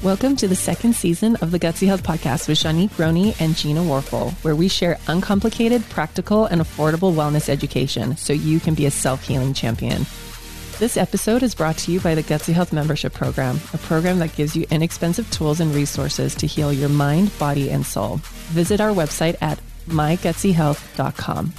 Welcome 0.00 0.36
to 0.36 0.46
the 0.46 0.54
second 0.54 0.94
season 0.94 1.34
of 1.36 1.50
the 1.50 1.58
Gutsy 1.58 1.88
Health 1.88 2.04
Podcast 2.04 2.46
with 2.46 2.56
Shanique 2.56 2.96
Roney 3.00 3.34
and 3.40 3.56
Gina 3.56 3.80
Warfel, 3.80 4.32
where 4.44 4.54
we 4.54 4.68
share 4.68 4.96
uncomplicated, 5.08 5.82
practical, 5.88 6.44
and 6.44 6.60
affordable 6.60 7.12
wellness 7.12 7.48
education 7.48 8.16
so 8.16 8.32
you 8.32 8.60
can 8.60 8.74
be 8.74 8.86
a 8.86 8.92
self 8.92 9.26
healing 9.26 9.52
champion. 9.54 10.06
This 10.78 10.96
episode 10.96 11.42
is 11.42 11.56
brought 11.56 11.78
to 11.78 11.90
you 11.90 11.98
by 11.98 12.14
the 12.14 12.22
Gutsy 12.22 12.52
Health 12.52 12.72
Membership 12.72 13.12
Program, 13.12 13.56
a 13.72 13.78
program 13.78 14.20
that 14.20 14.36
gives 14.36 14.54
you 14.54 14.66
inexpensive 14.70 15.28
tools 15.32 15.58
and 15.58 15.74
resources 15.74 16.32
to 16.36 16.46
heal 16.46 16.72
your 16.72 16.88
mind, 16.88 17.36
body, 17.36 17.68
and 17.68 17.84
soul. 17.84 18.20
Visit 18.50 18.80
our 18.80 18.92
website 18.92 19.36
at 19.42 19.58
mygutsyhealth.com. 19.88 21.52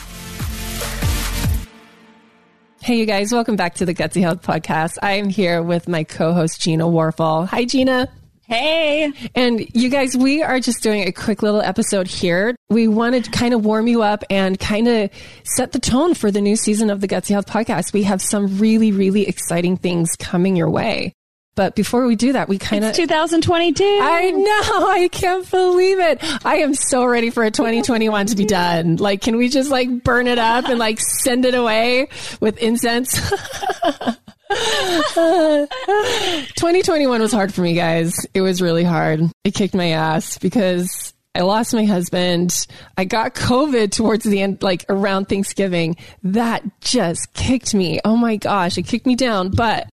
Hey, 2.81 2.95
you 2.95 3.05
guys, 3.05 3.33
welcome 3.33 3.57
back 3.57 3.75
to 3.75 3.85
the 3.85 3.93
Gutsy 3.93 4.21
Health 4.21 4.41
Podcast. 4.43 4.97
I 5.01 5.13
am 5.13 5.27
here 5.27 5.61
with 5.61 5.89
my 5.89 6.05
co 6.05 6.31
host, 6.31 6.61
Gina 6.61 6.85
Warfel. 6.85 7.45
Hi, 7.49 7.65
Gina. 7.65 8.09
Hey. 8.49 9.13
And 9.35 9.63
you 9.75 9.89
guys, 9.89 10.17
we 10.17 10.41
are 10.41 10.59
just 10.59 10.81
doing 10.81 11.07
a 11.07 11.11
quick 11.11 11.43
little 11.43 11.61
episode 11.61 12.07
here. 12.07 12.55
We 12.67 12.87
wanted 12.87 13.25
to 13.25 13.29
kind 13.29 13.53
of 13.53 13.63
warm 13.63 13.85
you 13.85 14.01
up 14.01 14.23
and 14.27 14.59
kind 14.59 14.87
of 14.87 15.11
set 15.43 15.71
the 15.71 15.77
tone 15.77 16.15
for 16.15 16.31
the 16.31 16.41
new 16.41 16.55
season 16.55 16.89
of 16.89 16.99
the 16.99 17.07
Gutsy 17.07 17.29
Health 17.29 17.45
podcast. 17.45 17.93
We 17.93 18.03
have 18.03 18.23
some 18.23 18.57
really, 18.57 18.91
really 18.91 19.27
exciting 19.27 19.77
things 19.77 20.15
coming 20.17 20.55
your 20.55 20.67
way. 20.67 21.13
But 21.53 21.75
before 21.75 22.07
we 22.07 22.15
do 22.15 22.33
that, 22.33 22.49
we 22.49 22.57
kind 22.57 22.83
of 22.83 22.95
2022. 22.95 23.83
I 23.83 24.31
know. 24.31 24.87
I 24.87 25.09
can't 25.11 25.49
believe 25.51 25.99
it. 25.99 26.19
I 26.43 26.57
am 26.57 26.73
so 26.73 27.05
ready 27.05 27.29
for 27.29 27.43
a 27.43 27.51
2021 27.51 28.27
to 28.27 28.35
be 28.35 28.45
done. 28.45 28.95
Like, 28.95 29.21
can 29.21 29.37
we 29.37 29.49
just 29.49 29.69
like 29.69 30.03
burn 30.03 30.25
it 30.25 30.39
up 30.39 30.65
and 30.69 30.79
like 30.79 30.99
send 30.99 31.45
it 31.45 31.53
away 31.53 32.07
with 32.39 32.57
incense? 32.57 33.19
2021 34.49 37.21
was 37.21 37.31
hard 37.31 37.53
for 37.53 37.61
me, 37.61 37.75
guys. 37.75 38.25
It 38.33 38.41
was 38.41 38.61
really 38.61 38.83
hard. 38.83 39.21
It 39.43 39.53
kicked 39.53 39.75
my 39.75 39.91
ass 39.91 40.39
because 40.39 41.13
I 41.35 41.41
lost 41.41 41.73
my 41.73 41.85
husband. 41.85 42.65
I 42.97 43.05
got 43.05 43.35
COVID 43.35 43.91
towards 43.91 44.25
the 44.25 44.41
end, 44.41 44.63
like 44.63 44.85
around 44.89 45.25
Thanksgiving. 45.25 45.97
That 46.23 46.63
just 46.81 47.31
kicked 47.33 47.75
me. 47.75 47.99
Oh 48.03 48.17
my 48.17 48.37
gosh, 48.37 48.79
it 48.79 48.83
kicked 48.83 49.05
me 49.05 49.15
down. 49.15 49.51
But 49.51 49.87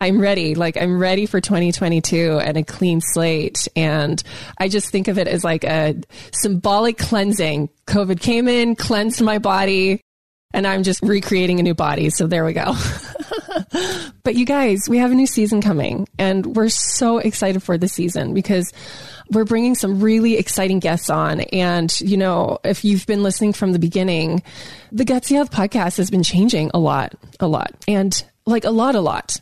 I'm 0.00 0.20
ready. 0.20 0.56
Like 0.56 0.76
I'm 0.76 0.98
ready 0.98 1.26
for 1.26 1.40
2022 1.40 2.38
and 2.38 2.56
a 2.56 2.64
clean 2.64 3.00
slate. 3.00 3.68
And 3.76 4.20
I 4.58 4.68
just 4.68 4.90
think 4.90 5.06
of 5.06 5.18
it 5.18 5.28
as 5.28 5.44
like 5.44 5.62
a 5.62 5.94
symbolic 6.32 6.98
cleansing. 6.98 7.68
COVID 7.86 8.20
came 8.20 8.48
in, 8.48 8.74
cleansed 8.74 9.22
my 9.22 9.38
body, 9.38 10.00
and 10.52 10.66
I'm 10.66 10.82
just 10.82 11.00
recreating 11.02 11.60
a 11.60 11.62
new 11.62 11.74
body. 11.74 12.10
So 12.10 12.26
there 12.26 12.44
we 12.44 12.54
go. 12.54 12.74
but 14.22 14.34
you 14.34 14.44
guys, 14.44 14.88
we 14.88 14.98
have 14.98 15.10
a 15.10 15.14
new 15.14 15.26
season 15.26 15.60
coming 15.60 16.08
and 16.18 16.46
we're 16.56 16.68
so 16.68 17.18
excited 17.18 17.62
for 17.62 17.78
the 17.78 17.88
season 17.88 18.34
because 18.34 18.72
we're 19.30 19.44
bringing 19.44 19.74
some 19.74 20.00
really 20.00 20.36
exciting 20.36 20.78
guests 20.78 21.10
on. 21.10 21.40
And, 21.40 21.98
you 22.00 22.16
know, 22.16 22.58
if 22.64 22.84
you've 22.84 23.06
been 23.06 23.22
listening 23.22 23.52
from 23.52 23.72
the 23.72 23.78
beginning, 23.78 24.42
the 24.92 25.04
Gutsy 25.04 25.36
Health 25.36 25.50
podcast 25.50 25.96
has 25.96 26.10
been 26.10 26.22
changing 26.22 26.70
a 26.74 26.78
lot, 26.78 27.14
a 27.40 27.46
lot, 27.46 27.72
and 27.88 28.24
like 28.46 28.64
a 28.64 28.70
lot, 28.70 28.94
a 28.94 29.00
lot. 29.00 29.40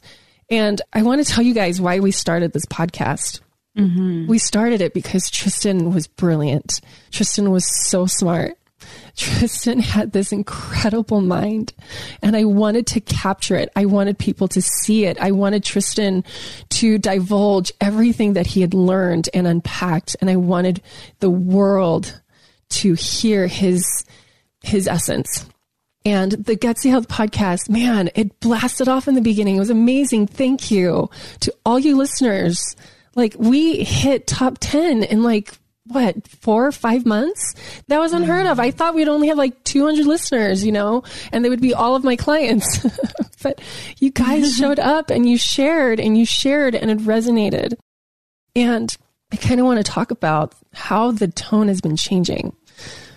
And 0.51 0.81
I 0.93 1.03
want 1.03 1.25
to 1.25 1.31
tell 1.31 1.43
you 1.43 1.55
guys 1.55 1.81
why 1.81 2.01
we 2.01 2.11
started 2.11 2.53
this 2.53 2.67
podcast. 2.67 3.41
Mm-hmm. 3.77 4.27
We 4.27 4.39
started 4.39 4.81
it 4.81 4.93
because 4.93 5.31
Tristan 5.31 5.93
was 5.95 6.07
brilliant. 6.07 6.81
Tristan 7.11 7.51
was 7.51 7.65
so 7.89 8.07
smart. 8.07 8.57
Tristan 9.17 9.79
had 9.81 10.13
this 10.13 10.33
incredible 10.33 11.21
mind 11.21 11.73
and 12.23 12.37
I 12.37 12.45
wanted 12.45 12.87
to 12.89 13.01
capture 13.01 13.57
it. 13.57 13.71
I 13.77 13.87
wanted 13.87 14.19
people 14.19 14.49
to 14.49 14.63
see 14.63 15.05
it. 15.05 15.19
I 15.21 15.31
wanted 15.31 15.65
Tristan 15.65 16.25
to 16.71 16.99
divulge 16.99 17.73
everything 17.81 18.33
that 18.35 18.47
he 18.47 18.61
had 18.61 18.75
learned 18.75 19.29
and 19.35 19.47
unpacked. 19.47 20.17
And 20.21 20.31
I 20.31 20.37
wanted 20.37 20.83
the 21.21 21.31
world 21.31 22.21
to 22.71 22.95
hear 22.95 23.47
his, 23.47 24.05
his 24.63 24.89
essence. 24.89 25.47
And 26.05 26.33
the 26.33 26.57
Gutsy 26.57 26.91
Health 26.91 27.07
podcast, 27.09 27.71
man, 27.71 28.11
it 28.15 28.41
blasted 28.41 28.89
off 28.89 29.07
in 29.07 29.15
the 29.15 29.21
beginning. 29.21 29.57
It 29.57 29.61
was 29.61 29.71
amazing. 29.71 30.27
Thank 30.27 30.71
you 30.71 31.11
to 31.41 31.55
all 31.65 31.79
you 31.79 31.97
listeners. 31.97 32.59
Like 33.15 33.37
we 33.39 33.85
hit 33.85 34.27
top 34.27 34.59
10 34.61 35.05
in 35.05 35.23
like 35.23 35.55
what 35.87 36.27
four 36.29 36.67
or 36.67 36.73
five 36.73 37.05
months? 37.05 37.55
That 37.89 37.99
was 37.99 38.13
unheard 38.13 38.47
of. 38.47 38.61
I 38.61 38.71
thought 38.71 38.95
we'd 38.95 39.09
only 39.09 39.29
have 39.29 39.39
like 39.39 39.63
200 39.65 40.07
listeners 40.07 40.65
you 40.65 40.73
know 40.73 41.03
and 41.33 41.45
they 41.45 41.49
would 41.49 41.61
be 41.61 41.75
all 41.75 41.97
of 41.97 42.05
my 42.05 42.17
clients. 42.17 42.87
But 43.43 43.61
you 43.99 44.11
guys 44.13 44.57
showed 44.57 44.79
up 44.79 45.11
and 45.11 45.29
you 45.29 45.37
shared 45.37 45.99
and 45.99 46.17
you 46.17 46.25
shared 46.25 46.77
and 46.77 46.91
it 46.91 46.99
resonated. 46.99 47.75
And 48.55 48.97
i 49.33 49.37
kind 49.37 49.59
of 49.59 49.67
want 49.67 49.85
to 49.85 49.93
talk 49.93 50.11
about 50.11 50.55
how 50.75 51.11
the 51.11 51.27
tone 51.27 51.69
has 51.69 51.81
been 51.81 51.97
changing 51.97 52.55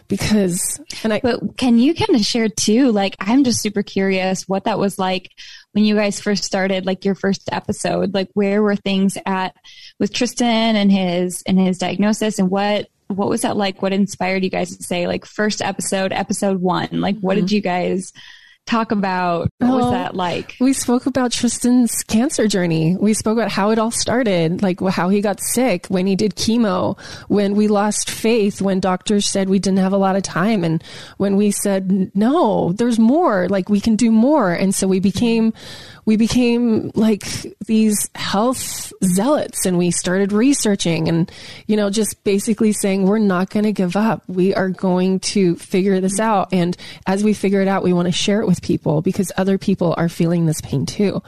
because 0.07 0.79
and 1.03 1.11
i 1.13 1.19
but 1.21 1.57
can 1.57 1.77
you 1.77 1.93
kind 1.93 2.15
of 2.15 2.21
share 2.25 2.47
too? 2.49 2.91
Like 2.91 3.15
i'm 3.19 3.43
just 3.43 3.61
super 3.61 3.83
curious 3.83 4.47
what 4.47 4.63
that 4.63 4.79
was 4.79 4.97
like 4.97 5.29
when 5.75 5.83
you 5.83 5.95
guys 5.95 6.21
first 6.21 6.45
started 6.45 6.85
like 6.85 7.03
your 7.03 7.15
first 7.15 7.49
episode 7.51 8.13
like 8.13 8.29
where 8.33 8.63
were 8.63 8.77
things 8.77 9.17
at 9.25 9.53
with 9.99 10.13
Tristan 10.13 10.77
and 10.77 10.89
his 10.89 11.43
and 11.45 11.59
his 11.59 11.77
diagnosis? 11.77 12.39
And 12.39 12.49
what 12.49 12.87
what 13.07 13.27
was 13.27 13.41
that 13.41 13.57
like? 13.57 13.81
What 13.81 13.91
inspired 13.91 14.45
you 14.45 14.49
guys 14.49 14.75
to 14.77 14.81
say 14.81 15.05
like 15.05 15.25
first 15.25 15.61
episode 15.61 16.13
episode 16.13 16.61
1 16.61 17.01
like 17.01 17.17
what 17.19 17.35
mm-hmm. 17.35 17.45
did 17.47 17.51
you 17.51 17.59
guys 17.59 18.13
talk 18.65 18.91
about 18.91 19.49
what 19.59 19.77
was 19.79 19.91
that 19.91 20.15
like? 20.15 20.55
We 20.59 20.73
spoke 20.73 21.05
about 21.05 21.31
Tristan's 21.31 22.03
cancer 22.03 22.47
journey. 22.47 22.95
We 22.95 23.13
spoke 23.13 23.37
about 23.37 23.51
how 23.51 23.69
it 23.69 23.79
all 23.79 23.91
started, 23.91 24.61
like 24.61 24.79
how 24.81 25.09
he 25.09 25.21
got 25.21 25.39
sick, 25.39 25.85
when 25.87 26.07
he 26.07 26.15
did 26.15 26.35
chemo, 26.35 26.99
when 27.27 27.55
we 27.55 27.67
lost 27.67 28.09
faith, 28.09 28.61
when 28.61 28.79
doctors 28.79 29.27
said 29.27 29.49
we 29.49 29.59
didn't 29.59 29.79
have 29.79 29.93
a 29.93 29.97
lot 29.97 30.15
of 30.15 30.23
time, 30.23 30.63
and 30.63 30.83
when 31.17 31.35
we 31.35 31.51
said, 31.51 32.11
no, 32.15 32.73
there's 32.73 32.99
more, 32.99 33.47
like 33.49 33.69
we 33.69 33.79
can 33.79 33.95
do 33.95 34.11
more. 34.11 34.51
And 34.51 34.73
so 34.73 34.87
we 34.87 34.99
became, 34.99 35.53
we 36.05 36.17
became 36.17 36.91
like 36.95 37.25
these 37.65 38.09
health 38.15 38.91
zealots 39.03 39.65
and 39.65 39.77
we 39.77 39.91
started 39.91 40.31
researching 40.31 41.07
and, 41.07 41.31
you 41.67 41.75
know, 41.75 41.89
just 41.89 42.23
basically 42.23 42.73
saying, 42.73 43.05
we're 43.05 43.17
not 43.19 43.49
going 43.49 43.65
to 43.65 43.71
give 43.71 43.95
up. 43.95 44.23
We 44.27 44.53
are 44.53 44.69
going 44.69 45.19
to 45.21 45.55
figure 45.55 45.99
this 45.99 46.19
out. 46.19 46.49
And 46.51 46.77
as 47.07 47.23
we 47.23 47.33
figure 47.33 47.61
it 47.61 47.67
out, 47.67 47.83
we 47.83 47.93
want 47.93 48.07
to 48.07 48.11
share 48.11 48.41
it 48.41 48.47
with 48.47 48.54
people 48.59 49.01
because 49.01 49.31
other 49.37 49.57
people 49.57 49.93
are 49.97 50.09
feeling 50.09 50.45
this 50.45 50.61
pain 50.61 50.85
too. 50.85 51.21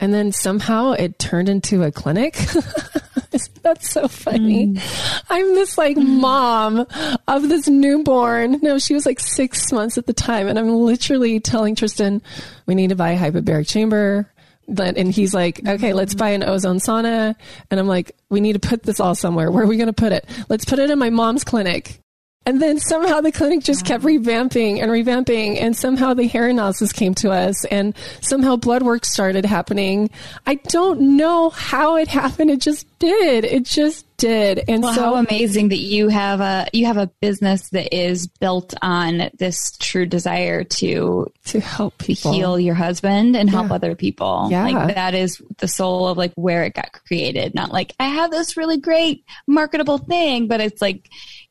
And 0.00 0.12
then 0.12 0.32
somehow 0.32 0.92
it 0.92 1.18
turned 1.18 1.48
into 1.48 1.82
a 1.82 1.92
clinic. 1.92 2.34
That's 3.62 3.90
so 3.90 4.06
funny. 4.06 4.68
Mm. 4.68 5.24
I'm 5.30 5.54
this 5.54 5.78
like 5.78 5.96
mom 5.96 6.86
of 7.26 7.48
this 7.48 7.68
newborn. 7.68 8.60
No, 8.62 8.78
she 8.78 8.94
was 8.94 9.06
like 9.06 9.18
six 9.18 9.72
months 9.72 9.96
at 9.96 10.06
the 10.06 10.12
time. 10.12 10.46
And 10.46 10.58
I'm 10.58 10.68
literally 10.68 11.40
telling 11.40 11.74
Tristan, 11.74 12.22
we 12.66 12.74
need 12.74 12.90
to 12.90 12.96
buy 12.96 13.12
a 13.12 13.18
hyperbaric 13.18 13.68
chamber. 13.68 14.30
But 14.68 14.96
and 14.96 15.10
he's 15.10 15.34
like, 15.34 15.66
okay, 15.66 15.92
let's 15.92 16.14
buy 16.14 16.30
an 16.30 16.42
ozone 16.42 16.78
sauna. 16.78 17.34
And 17.70 17.80
I'm 17.80 17.88
like, 17.88 18.14
we 18.30 18.40
need 18.40 18.54
to 18.54 18.60
put 18.60 18.82
this 18.82 19.00
all 19.00 19.14
somewhere. 19.14 19.50
Where 19.50 19.64
are 19.64 19.68
we 19.68 19.76
going 19.76 19.88
to 19.88 19.92
put 19.92 20.12
it? 20.12 20.28
Let's 20.48 20.64
put 20.64 20.78
it 20.78 20.90
in 20.90 20.98
my 20.98 21.10
mom's 21.10 21.44
clinic. 21.44 22.00
And 22.46 22.60
then 22.60 22.78
somehow 22.78 23.20
the 23.20 23.32
clinic 23.32 23.64
just 23.64 23.86
kept 23.86 24.04
oh. 24.04 24.08
revamping 24.08 24.82
and 24.82 24.90
revamping, 24.90 25.60
and 25.60 25.76
somehow 25.76 26.12
the 26.14 26.26
hair 26.26 26.48
analysis 26.48 26.92
came 26.92 27.14
to 27.16 27.30
us, 27.30 27.64
and 27.66 27.94
somehow 28.20 28.56
blood 28.56 28.82
work 28.82 29.04
started 29.04 29.46
happening. 29.46 30.10
I 30.46 30.56
don't 30.56 31.16
know 31.16 31.50
how 31.50 31.96
it 31.96 32.08
happened. 32.08 32.50
It 32.50 32.60
just 32.60 32.86
did. 32.98 33.44
It 33.44 33.64
just 33.64 34.06
did. 34.16 34.62
And 34.68 34.82
well, 34.82 34.94
so 34.94 35.00
how 35.00 35.14
amazing 35.16 35.68
that 35.68 35.78
you 35.78 36.08
have 36.08 36.40
a 36.40 36.66
you 36.72 36.86
have 36.86 36.96
a 36.96 37.06
business 37.20 37.68
that 37.70 37.94
is 37.94 38.26
built 38.26 38.74
on 38.80 39.30
this 39.38 39.76
true 39.78 40.06
desire 40.06 40.64
to 40.64 41.30
to 41.46 41.60
help 41.60 41.98
people 41.98 42.32
heal 42.32 42.58
your 42.58 42.74
husband 42.74 43.36
and 43.36 43.50
help 43.50 43.70
other 43.70 43.94
people. 43.94 44.48
Yeah. 44.50 44.64
Like 44.64 44.94
that 44.94 45.14
is 45.14 45.42
the 45.58 45.68
soul 45.68 46.08
of 46.08 46.16
like 46.16 46.32
where 46.34 46.64
it 46.64 46.74
got 46.74 46.92
created. 46.92 47.54
Not 47.54 47.72
like 47.72 47.94
I 47.98 48.08
have 48.08 48.30
this 48.30 48.56
really 48.56 48.78
great 48.78 49.24
marketable 49.46 49.98
thing, 49.98 50.46
but 50.46 50.60
it's 50.60 50.80
like 50.80 51.08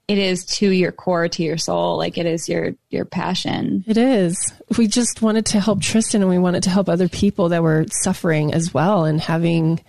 it 0.08 0.18
is 0.18 0.46
to 0.46 0.70
your 0.70 0.92
core 0.92 1.30
to 1.30 1.44
your 1.44 1.58
soul 1.58 1.98
like 1.98 2.18
it 2.18 2.26
is 2.26 2.50
your 2.50 2.74
your 2.90 3.06
passion. 3.06 3.84
It 3.88 3.98
is. 3.98 4.38
We 4.78 4.88
just 4.88 5.22
wanted 5.22 5.46
to 5.48 5.60
help 5.60 5.82
tristan 5.82 6.22
and 6.22 6.30
we 6.30 6.38
wanted 6.38 6.64
to 6.64 6.70
help 6.70 6.90
other 6.90 7.08
people 7.08 7.50
that 7.50 7.64
were 7.64 7.86
suffering 7.90 8.54
as 8.54 8.74
well 8.74 9.06
and 9.06 9.20
having 9.22 9.80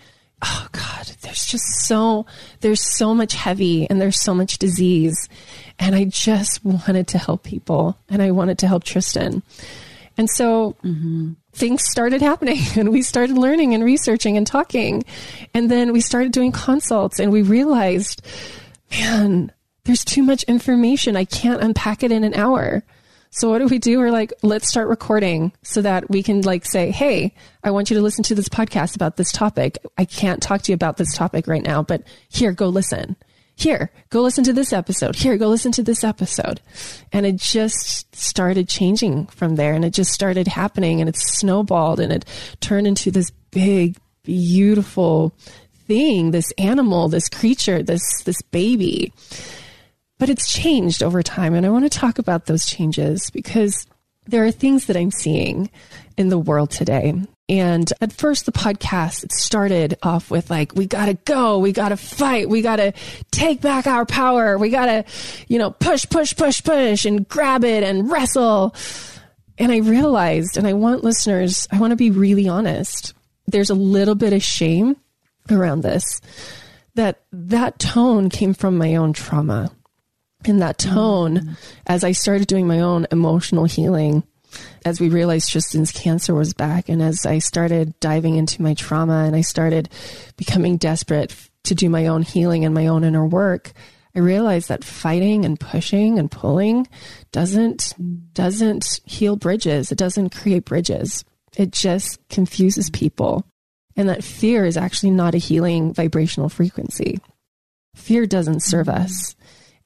oh 0.42 0.68
god 0.72 1.10
there's 1.22 1.46
just 1.46 1.64
so 1.86 2.26
there's 2.60 2.82
so 2.96 3.14
much 3.14 3.34
heavy 3.34 3.88
and 3.88 4.00
there's 4.00 4.20
so 4.20 4.34
much 4.34 4.58
disease. 4.58 5.28
And 5.78 5.94
i 5.96 6.04
just 6.04 6.64
wanted 6.64 7.08
to 7.08 7.18
help 7.18 7.42
people 7.42 7.98
and 8.08 8.22
i 8.22 8.30
wanted 8.30 8.58
to 8.58 8.68
help 8.68 8.84
tristan. 8.84 9.42
And 10.16 10.30
so 10.30 10.76
mm-hmm. 10.84 11.32
things 11.52 11.82
started 11.90 12.22
happening 12.22 12.60
and 12.76 12.90
we 12.90 13.02
started 13.02 13.36
learning 13.36 13.74
and 13.74 13.82
researching 13.82 14.36
and 14.36 14.46
talking. 14.46 15.02
And 15.52 15.68
then 15.68 15.92
we 15.92 16.00
started 16.00 16.30
doing 16.30 16.52
consults 16.52 17.18
and 17.18 17.32
we 17.32 17.42
realized 17.42 18.24
man 18.92 19.50
there's 19.84 20.04
too 20.04 20.22
much 20.22 20.42
information. 20.44 21.16
I 21.16 21.24
can't 21.24 21.62
unpack 21.62 22.02
it 22.02 22.12
in 22.12 22.24
an 22.24 22.34
hour. 22.34 22.82
So 23.30 23.50
what 23.50 23.58
do 23.58 23.66
we 23.66 23.78
do? 23.78 23.98
We're 23.98 24.12
like, 24.12 24.32
let's 24.42 24.68
start 24.68 24.88
recording 24.88 25.52
so 25.62 25.82
that 25.82 26.08
we 26.08 26.22
can 26.22 26.42
like 26.42 26.64
say, 26.64 26.90
Hey, 26.90 27.34
I 27.62 27.70
want 27.70 27.90
you 27.90 27.96
to 27.96 28.02
listen 28.02 28.22
to 28.24 28.34
this 28.34 28.48
podcast 28.48 28.94
about 28.94 29.16
this 29.16 29.32
topic. 29.32 29.78
I 29.98 30.04
can't 30.04 30.42
talk 30.42 30.62
to 30.62 30.72
you 30.72 30.74
about 30.74 30.96
this 30.96 31.14
topic 31.14 31.46
right 31.46 31.62
now, 31.62 31.82
but 31.82 32.04
here, 32.28 32.52
go 32.52 32.68
listen. 32.68 33.16
Here, 33.56 33.90
go 34.10 34.22
listen 34.22 34.42
to 34.44 34.52
this 34.52 34.72
episode. 34.72 35.16
Here, 35.16 35.36
go 35.36 35.48
listen 35.48 35.72
to 35.72 35.82
this 35.82 36.02
episode. 36.02 36.60
And 37.12 37.26
it 37.26 37.36
just 37.36 38.14
started 38.14 38.68
changing 38.68 39.26
from 39.26 39.56
there 39.56 39.74
and 39.74 39.84
it 39.84 39.92
just 39.92 40.12
started 40.12 40.48
happening 40.48 41.00
and 41.00 41.08
it 41.08 41.16
snowballed 41.16 42.00
and 42.00 42.12
it 42.12 42.24
turned 42.60 42.86
into 42.86 43.10
this 43.10 43.30
big, 43.50 43.96
beautiful 44.22 45.36
thing, 45.86 46.30
this 46.30 46.52
animal, 46.52 47.08
this 47.08 47.28
creature, 47.28 47.82
this, 47.82 48.22
this 48.24 48.42
baby 48.42 49.12
but 50.18 50.28
it's 50.28 50.52
changed 50.52 51.02
over 51.02 51.22
time. 51.22 51.54
And 51.54 51.66
I 51.66 51.70
want 51.70 51.84
to 51.84 51.98
talk 51.98 52.18
about 52.18 52.46
those 52.46 52.66
changes 52.66 53.30
because 53.30 53.86
there 54.26 54.44
are 54.44 54.50
things 54.50 54.86
that 54.86 54.96
I'm 54.96 55.10
seeing 55.10 55.70
in 56.16 56.28
the 56.28 56.38
world 56.38 56.70
today. 56.70 57.14
And 57.48 57.92
at 58.00 58.12
first, 58.12 58.46
the 58.46 58.52
podcast 58.52 59.30
started 59.32 59.98
off 60.02 60.30
with 60.30 60.48
like, 60.48 60.74
we 60.74 60.86
got 60.86 61.06
to 61.06 61.14
go, 61.14 61.58
we 61.58 61.72
got 61.72 61.90
to 61.90 61.96
fight, 61.96 62.48
we 62.48 62.62
got 62.62 62.76
to 62.76 62.92
take 63.32 63.60
back 63.60 63.86
our 63.86 64.06
power, 64.06 64.56
we 64.56 64.70
got 64.70 64.86
to, 64.86 65.04
you 65.46 65.58
know, 65.58 65.70
push, 65.70 66.06
push, 66.08 66.34
push, 66.34 66.64
push, 66.64 67.04
and 67.04 67.28
grab 67.28 67.64
it 67.64 67.82
and 67.82 68.10
wrestle. 68.10 68.74
And 69.58 69.70
I 69.70 69.78
realized, 69.78 70.56
and 70.56 70.66
I 70.66 70.72
want 70.72 71.04
listeners, 71.04 71.68
I 71.70 71.78
want 71.78 71.90
to 71.90 71.96
be 71.96 72.10
really 72.10 72.48
honest. 72.48 73.12
There's 73.46 73.70
a 73.70 73.74
little 73.74 74.14
bit 74.14 74.32
of 74.32 74.42
shame 74.42 74.96
around 75.50 75.82
this 75.82 76.22
that 76.94 77.20
that 77.32 77.78
tone 77.78 78.30
came 78.30 78.54
from 78.54 78.78
my 78.78 78.94
own 78.94 79.12
trauma 79.12 79.70
in 80.48 80.58
that 80.58 80.78
tone 80.78 81.38
mm. 81.38 81.56
as 81.86 82.04
I 82.04 82.12
started 82.12 82.46
doing 82.46 82.66
my 82.66 82.80
own 82.80 83.06
emotional 83.10 83.64
healing. 83.64 84.22
As 84.84 85.00
we 85.00 85.08
realized 85.08 85.50
Tristan's 85.50 85.90
cancer 85.90 86.34
was 86.34 86.54
back, 86.54 86.88
and 86.88 87.02
as 87.02 87.26
I 87.26 87.38
started 87.38 87.98
diving 87.98 88.36
into 88.36 88.62
my 88.62 88.74
trauma 88.74 89.24
and 89.24 89.34
I 89.34 89.40
started 89.40 89.88
becoming 90.36 90.76
desperate 90.76 91.34
to 91.64 91.74
do 91.74 91.88
my 91.88 92.06
own 92.06 92.22
healing 92.22 92.64
and 92.64 92.72
my 92.72 92.86
own 92.86 93.02
inner 93.02 93.26
work, 93.26 93.72
I 94.14 94.20
realized 94.20 94.68
that 94.68 94.84
fighting 94.84 95.44
and 95.44 95.58
pushing 95.58 96.18
and 96.18 96.30
pulling 96.30 96.86
doesn't 97.32 97.94
mm. 98.00 98.20
doesn't 98.32 99.00
heal 99.04 99.36
bridges. 99.36 99.90
It 99.90 99.98
doesn't 99.98 100.34
create 100.34 100.64
bridges. 100.64 101.24
It 101.56 101.72
just 101.72 102.20
confuses 102.28 102.90
mm. 102.90 102.94
people. 102.94 103.44
And 103.96 104.08
that 104.08 104.24
fear 104.24 104.64
is 104.64 104.76
actually 104.76 105.10
not 105.10 105.34
a 105.34 105.38
healing 105.38 105.92
vibrational 105.92 106.48
frequency. 106.48 107.20
Fear 107.94 108.26
doesn't 108.26 108.62
serve 108.62 108.86
mm. 108.86 109.00
us. 109.00 109.34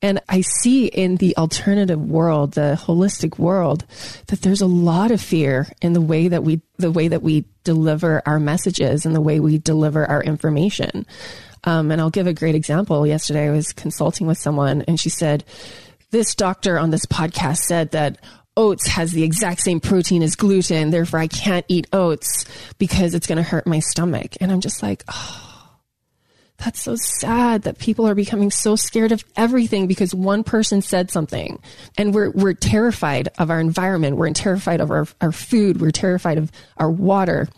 And 0.00 0.20
I 0.28 0.42
see 0.42 0.86
in 0.86 1.16
the 1.16 1.36
alternative 1.36 2.00
world, 2.00 2.52
the 2.52 2.78
holistic 2.80 3.38
world, 3.38 3.84
that 4.28 4.42
there's 4.42 4.60
a 4.60 4.66
lot 4.66 5.10
of 5.10 5.20
fear 5.20 5.68
in 5.82 5.92
the 5.92 6.00
way 6.00 6.28
that 6.28 6.44
we, 6.44 6.60
the 6.76 6.92
way 6.92 7.08
that 7.08 7.22
we 7.22 7.44
deliver 7.64 8.22
our 8.24 8.38
messages 8.38 9.04
and 9.04 9.14
the 9.14 9.20
way 9.20 9.40
we 9.40 9.58
deliver 9.58 10.06
our 10.06 10.22
information. 10.22 11.04
Um, 11.64 11.90
and 11.90 12.00
I'll 12.00 12.10
give 12.10 12.28
a 12.28 12.32
great 12.32 12.54
example. 12.54 13.06
Yesterday 13.06 13.48
I 13.48 13.50
was 13.50 13.72
consulting 13.72 14.28
with 14.28 14.38
someone 14.38 14.82
and 14.82 15.00
she 15.00 15.10
said, 15.10 15.44
this 16.10 16.34
doctor 16.34 16.78
on 16.78 16.90
this 16.90 17.04
podcast 17.04 17.58
said 17.58 17.90
that 17.90 18.18
oats 18.56 18.86
has 18.86 19.12
the 19.12 19.24
exact 19.24 19.60
same 19.60 19.80
protein 19.80 20.22
as 20.22 20.36
gluten. 20.36 20.90
Therefore 20.90 21.20
I 21.20 21.26
can't 21.26 21.66
eat 21.68 21.88
oats 21.92 22.44
because 22.78 23.14
it's 23.14 23.26
going 23.26 23.36
to 23.36 23.42
hurt 23.42 23.66
my 23.66 23.80
stomach. 23.80 24.36
And 24.40 24.52
I'm 24.52 24.60
just 24.60 24.82
like, 24.82 25.02
oh, 25.12 25.47
that's 26.58 26.82
so 26.82 26.96
sad 26.96 27.62
that 27.62 27.78
people 27.78 28.06
are 28.06 28.16
becoming 28.16 28.50
so 28.50 28.74
scared 28.74 29.12
of 29.12 29.24
everything 29.36 29.86
because 29.86 30.14
one 30.14 30.42
person 30.42 30.82
said 30.82 31.10
something. 31.10 31.60
And 31.96 32.12
we're, 32.12 32.30
we're 32.30 32.54
terrified 32.54 33.28
of 33.38 33.50
our 33.50 33.60
environment. 33.60 34.16
We're 34.16 34.32
terrified 34.32 34.80
of 34.80 34.90
our, 34.90 35.06
our 35.20 35.30
food. 35.30 35.80
We're 35.80 35.92
terrified 35.92 36.36
of 36.36 36.50
our 36.76 36.90
water 36.90 37.48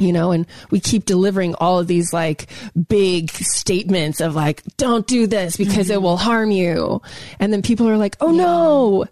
you 0.00 0.12
know, 0.12 0.30
and 0.30 0.46
we 0.70 0.78
keep 0.80 1.04
delivering 1.04 1.54
all 1.56 1.80
of 1.80 1.86
these 1.88 2.12
like 2.12 2.46
big 2.88 3.30
statements 3.32 4.20
of 4.20 4.34
like, 4.34 4.62
don't 4.76 5.06
do 5.06 5.26
this 5.26 5.56
because 5.56 5.86
mm-hmm. 5.86 5.94
it 5.94 6.02
will 6.02 6.16
harm 6.16 6.50
you. 6.50 7.02
And 7.40 7.52
then 7.52 7.62
people 7.62 7.88
are 7.88 7.96
like, 7.96 8.16
oh 8.20 8.30
yeah. 8.30 8.42
no. 8.42 9.06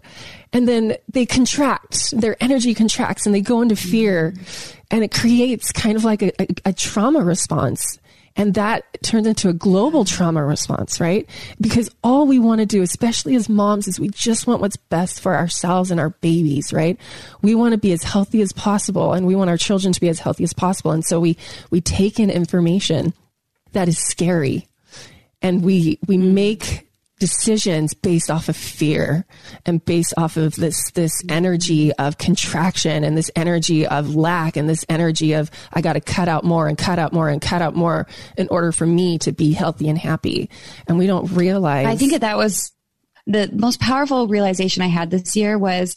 And 0.53 0.65
then 0.65 0.95
they 1.09 1.25
contract, 1.25 2.11
their 2.11 2.41
energy 2.41 2.73
contracts 2.73 3.25
and 3.25 3.35
they 3.35 3.41
go 3.41 3.61
into 3.61 3.75
fear 3.75 4.31
mm-hmm. 4.31 4.79
and 4.91 5.03
it 5.03 5.11
creates 5.11 5.73
kind 5.73 5.97
of 5.97 6.05
like 6.05 6.21
a, 6.21 6.31
a, 6.41 6.47
a 6.67 6.73
trauma 6.73 7.21
response. 7.21 7.99
And 8.37 8.53
that 8.53 8.85
turns 9.01 9.25
into 9.25 9.49
a 9.49 9.53
global 9.53 10.05
trauma 10.05 10.45
response, 10.45 11.01
right? 11.01 11.27
Because 11.59 11.89
all 12.03 12.27
we 12.27 12.37
want 12.37 12.59
to 12.59 12.67
do, 12.67 12.83
especially 12.83 13.35
as 13.35 13.49
moms, 13.49 13.87
is 13.87 13.99
we 13.99 14.09
just 14.09 14.45
want 14.45 14.61
what's 14.61 14.77
best 14.77 15.19
for 15.19 15.35
ourselves 15.35 15.89
and 15.89 15.99
our 15.99 16.11
babies, 16.11 16.71
right? 16.71 16.99
We 17.41 17.55
want 17.55 17.71
to 17.71 17.79
be 17.79 17.91
as 17.91 18.03
healthy 18.03 18.41
as 18.41 18.53
possible 18.53 19.13
and 19.13 19.25
we 19.25 19.35
want 19.35 19.49
our 19.49 19.57
children 19.57 19.91
to 19.91 19.99
be 19.99 20.07
as 20.07 20.19
healthy 20.19 20.43
as 20.43 20.53
possible. 20.53 20.91
And 20.91 21.03
so 21.03 21.19
we, 21.19 21.35
we 21.71 21.81
take 21.81 22.19
in 22.19 22.29
information 22.29 23.13
that 23.71 23.87
is 23.87 23.97
scary 23.97 24.67
and 25.41 25.63
we, 25.63 25.97
we 26.07 26.17
make 26.17 26.86
decisions 27.19 27.93
based 27.93 28.29
off 28.29 28.47
of 28.47 28.55
fear 28.55 29.25
and 29.65 29.83
based 29.83 30.13
off 30.17 30.37
of 30.37 30.55
this 30.55 30.91
this 30.91 31.23
energy 31.29 31.91
of 31.93 32.17
contraction 32.17 33.03
and 33.03 33.17
this 33.17 33.31
energy 33.35 33.87
of 33.87 34.15
lack 34.15 34.55
and 34.55 34.69
this 34.69 34.85
energy 34.87 35.33
of 35.33 35.49
I 35.73 35.81
got 35.81 35.93
to 35.93 36.01
cut 36.01 36.27
out 36.27 36.43
more 36.43 36.67
and 36.67 36.77
cut 36.77 36.99
out 36.99 37.13
more 37.13 37.29
and 37.29 37.41
cut 37.41 37.61
out 37.61 37.75
more 37.75 38.07
in 38.37 38.47
order 38.49 38.71
for 38.71 38.85
me 38.85 39.17
to 39.19 39.31
be 39.31 39.53
healthy 39.53 39.89
and 39.89 39.97
happy. 39.97 40.49
And 40.87 40.97
we 40.97 41.07
don't 41.07 41.31
realize 41.31 41.87
I 41.87 41.95
think 41.95 42.11
that 42.11 42.21
that 42.21 42.37
was 42.37 42.71
the 43.25 43.49
most 43.51 43.79
powerful 43.79 44.27
realization 44.27 44.83
I 44.83 44.87
had 44.87 45.09
this 45.09 45.35
year 45.35 45.57
was 45.57 45.95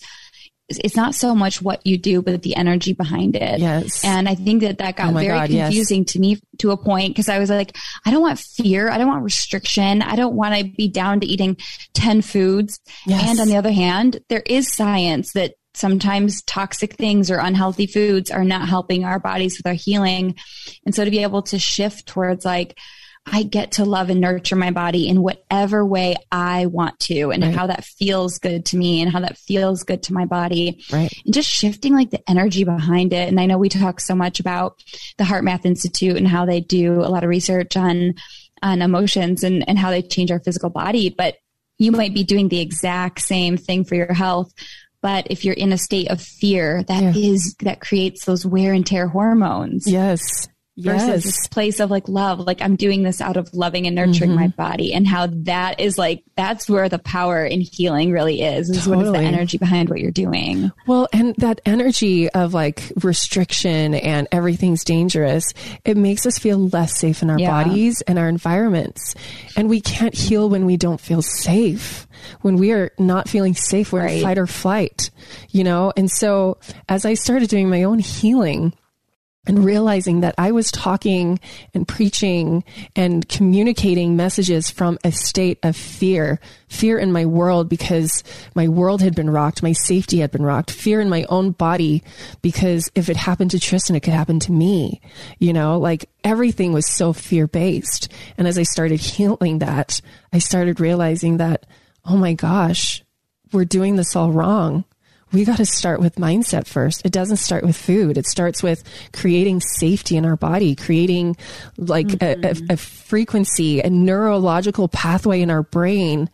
it's 0.78 0.96
not 0.96 1.14
so 1.14 1.34
much 1.34 1.60
what 1.60 1.84
you 1.86 1.98
do, 1.98 2.22
but 2.22 2.42
the 2.42 2.56
energy 2.56 2.92
behind 2.92 3.36
it. 3.36 3.60
Yes. 3.60 4.04
And 4.04 4.28
I 4.28 4.34
think 4.34 4.62
that 4.62 4.78
that 4.78 4.96
got 4.96 5.10
oh 5.10 5.18
very 5.18 5.26
God, 5.26 5.50
confusing 5.50 6.02
yes. 6.02 6.12
to 6.12 6.18
me 6.20 6.40
to 6.58 6.70
a 6.70 6.76
point 6.76 7.10
because 7.10 7.28
I 7.28 7.38
was 7.38 7.50
like, 7.50 7.76
I 8.04 8.10
don't 8.10 8.22
want 8.22 8.38
fear. 8.38 8.88
I 8.88 8.98
don't 8.98 9.08
want 9.08 9.24
restriction. 9.24 10.02
I 10.02 10.16
don't 10.16 10.34
want 10.34 10.54
to 10.54 10.64
be 10.64 10.88
down 10.88 11.20
to 11.20 11.26
eating 11.26 11.56
10 11.94 12.22
foods. 12.22 12.80
Yes. 13.06 13.28
And 13.28 13.40
on 13.40 13.48
the 13.48 13.56
other 13.56 13.72
hand, 13.72 14.20
there 14.28 14.42
is 14.46 14.72
science 14.72 15.32
that 15.32 15.54
sometimes 15.74 16.42
toxic 16.42 16.94
things 16.94 17.30
or 17.30 17.38
unhealthy 17.38 17.86
foods 17.86 18.30
are 18.30 18.44
not 18.44 18.68
helping 18.68 19.04
our 19.04 19.18
bodies 19.18 19.56
with 19.58 19.66
our 19.66 19.74
healing. 19.74 20.36
And 20.84 20.94
so 20.94 21.04
to 21.04 21.10
be 21.10 21.22
able 21.22 21.42
to 21.42 21.58
shift 21.58 22.06
towards 22.06 22.44
like, 22.44 22.78
I 23.26 23.42
get 23.42 23.72
to 23.72 23.84
love 23.84 24.10
and 24.10 24.20
nurture 24.20 24.56
my 24.56 24.70
body 24.70 25.08
in 25.08 25.22
whatever 25.22 25.84
way 25.84 26.16
I 26.32 26.66
want 26.66 26.98
to 27.00 27.30
and 27.30 27.42
right. 27.42 27.54
how 27.54 27.66
that 27.66 27.84
feels 27.84 28.38
good 28.38 28.64
to 28.66 28.76
me 28.76 29.02
and 29.02 29.10
how 29.10 29.20
that 29.20 29.36
feels 29.36 29.84
good 29.84 30.02
to 30.04 30.14
my 30.14 30.24
body. 30.24 30.84
Right. 30.90 31.12
And 31.24 31.34
just 31.34 31.48
shifting 31.48 31.94
like 31.94 32.10
the 32.10 32.28
energy 32.28 32.64
behind 32.64 33.12
it. 33.12 33.28
And 33.28 33.38
I 33.38 33.46
know 33.46 33.58
we 33.58 33.68
talk 33.68 34.00
so 34.00 34.14
much 34.14 34.40
about 34.40 34.82
the 35.18 35.24
HeartMath 35.24 35.64
Institute 35.64 36.16
and 36.16 36.26
how 36.26 36.46
they 36.46 36.60
do 36.60 37.00
a 37.00 37.10
lot 37.10 37.22
of 37.22 37.30
research 37.30 37.76
on 37.76 38.14
on 38.62 38.82
emotions 38.82 39.42
and, 39.42 39.66
and 39.66 39.78
how 39.78 39.90
they 39.90 40.02
change 40.02 40.30
our 40.30 40.40
physical 40.40 40.68
body, 40.68 41.08
but 41.08 41.36
you 41.78 41.92
might 41.92 42.12
be 42.12 42.24
doing 42.24 42.48
the 42.48 42.60
exact 42.60 43.18
same 43.20 43.56
thing 43.56 43.84
for 43.84 43.94
your 43.94 44.12
health. 44.12 44.52
But 45.00 45.28
if 45.30 45.46
you're 45.46 45.54
in 45.54 45.72
a 45.72 45.78
state 45.78 46.10
of 46.10 46.20
fear, 46.20 46.82
that 46.82 47.02
yeah. 47.02 47.12
is 47.16 47.56
that 47.60 47.80
creates 47.80 48.26
those 48.26 48.44
wear 48.44 48.74
and 48.74 48.86
tear 48.86 49.08
hormones. 49.08 49.90
Yes 49.90 50.46
versus 50.80 51.08
yes. 51.08 51.24
this 51.24 51.48
place 51.48 51.80
of 51.80 51.90
like 51.90 52.08
love 52.08 52.40
like 52.40 52.60
i'm 52.62 52.76
doing 52.76 53.02
this 53.02 53.20
out 53.20 53.36
of 53.36 53.52
loving 53.54 53.86
and 53.86 53.94
nurturing 53.94 54.30
mm-hmm. 54.30 54.40
my 54.40 54.48
body 54.48 54.92
and 54.92 55.06
how 55.06 55.26
that 55.30 55.80
is 55.80 55.98
like 55.98 56.22
that's 56.36 56.68
where 56.68 56.88
the 56.88 56.98
power 56.98 57.44
in 57.44 57.60
healing 57.60 58.10
really 58.10 58.42
is 58.42 58.70
is 58.70 58.84
totally. 58.84 58.96
what 58.96 59.06
is 59.06 59.12
the 59.12 59.18
energy 59.18 59.58
behind 59.58 59.88
what 59.88 60.00
you're 60.00 60.10
doing 60.10 60.70
well 60.86 61.08
and 61.12 61.34
that 61.36 61.60
energy 61.66 62.28
of 62.30 62.54
like 62.54 62.92
restriction 63.02 63.94
and 63.94 64.26
everything's 64.32 64.84
dangerous 64.84 65.52
it 65.84 65.96
makes 65.96 66.26
us 66.26 66.38
feel 66.38 66.68
less 66.68 66.96
safe 66.96 67.22
in 67.22 67.30
our 67.30 67.38
yeah. 67.38 67.64
bodies 67.64 68.02
and 68.02 68.18
our 68.18 68.28
environments 68.28 69.14
and 69.56 69.68
we 69.68 69.80
can't 69.80 70.14
heal 70.14 70.48
when 70.48 70.66
we 70.66 70.76
don't 70.76 71.00
feel 71.00 71.22
safe 71.22 72.06
when 72.40 72.56
we 72.56 72.72
are 72.72 72.90
not 72.98 73.28
feeling 73.28 73.54
safe 73.54 73.92
we're 73.92 74.00
right. 74.00 74.16
in 74.18 74.22
fight 74.22 74.38
or 74.38 74.46
flight 74.46 75.10
you 75.50 75.64
know 75.64 75.92
and 75.96 76.10
so 76.10 76.58
as 76.88 77.04
i 77.04 77.14
started 77.14 77.48
doing 77.48 77.68
my 77.68 77.82
own 77.82 77.98
healing 77.98 78.72
and 79.46 79.64
realizing 79.64 80.20
that 80.20 80.34
I 80.36 80.52
was 80.52 80.70
talking 80.70 81.40
and 81.72 81.88
preaching 81.88 82.62
and 82.94 83.26
communicating 83.26 84.14
messages 84.14 84.70
from 84.70 84.98
a 85.02 85.12
state 85.12 85.58
of 85.62 85.76
fear, 85.76 86.40
fear 86.68 86.98
in 86.98 87.10
my 87.10 87.24
world 87.24 87.68
because 87.68 88.22
my 88.54 88.68
world 88.68 89.00
had 89.00 89.14
been 89.14 89.30
rocked, 89.30 89.62
my 89.62 89.72
safety 89.72 90.18
had 90.18 90.30
been 90.30 90.44
rocked, 90.44 90.70
fear 90.70 91.00
in 91.00 91.08
my 91.08 91.24
own 91.30 91.52
body 91.52 92.02
because 92.42 92.90
if 92.94 93.08
it 93.08 93.16
happened 93.16 93.50
to 93.52 93.58
Tristan, 93.58 93.96
it 93.96 94.00
could 94.00 94.12
happen 94.12 94.40
to 94.40 94.52
me. 94.52 95.00
You 95.38 95.54
know, 95.54 95.78
like 95.78 96.10
everything 96.22 96.74
was 96.74 96.86
so 96.86 97.14
fear 97.14 97.46
based. 97.46 98.12
And 98.36 98.46
as 98.46 98.58
I 98.58 98.64
started 98.64 99.00
healing 99.00 99.60
that, 99.60 100.02
I 100.34 100.38
started 100.38 100.80
realizing 100.80 101.38
that, 101.38 101.64
oh 102.04 102.16
my 102.18 102.34
gosh, 102.34 103.02
we're 103.52 103.64
doing 103.64 103.96
this 103.96 104.14
all 104.14 104.32
wrong 104.32 104.84
we 105.32 105.44
got 105.44 105.58
to 105.58 105.66
start 105.66 106.00
with 106.00 106.16
mindset 106.16 106.66
first. 106.66 107.02
It 107.04 107.12
doesn't 107.12 107.36
start 107.36 107.64
with 107.64 107.76
food. 107.76 108.18
It 108.18 108.26
starts 108.26 108.62
with 108.62 108.82
creating 109.12 109.60
safety 109.60 110.16
in 110.16 110.24
our 110.24 110.36
body, 110.36 110.74
creating 110.74 111.36
like 111.76 112.08
mm-hmm. 112.08 112.44
a, 112.44 112.72
a, 112.72 112.74
a 112.74 112.76
frequency, 112.76 113.80
a 113.80 113.90
neurological 113.90 114.88
pathway 114.88 115.40
in 115.40 115.50
our 115.50 115.62
brain 115.62 116.30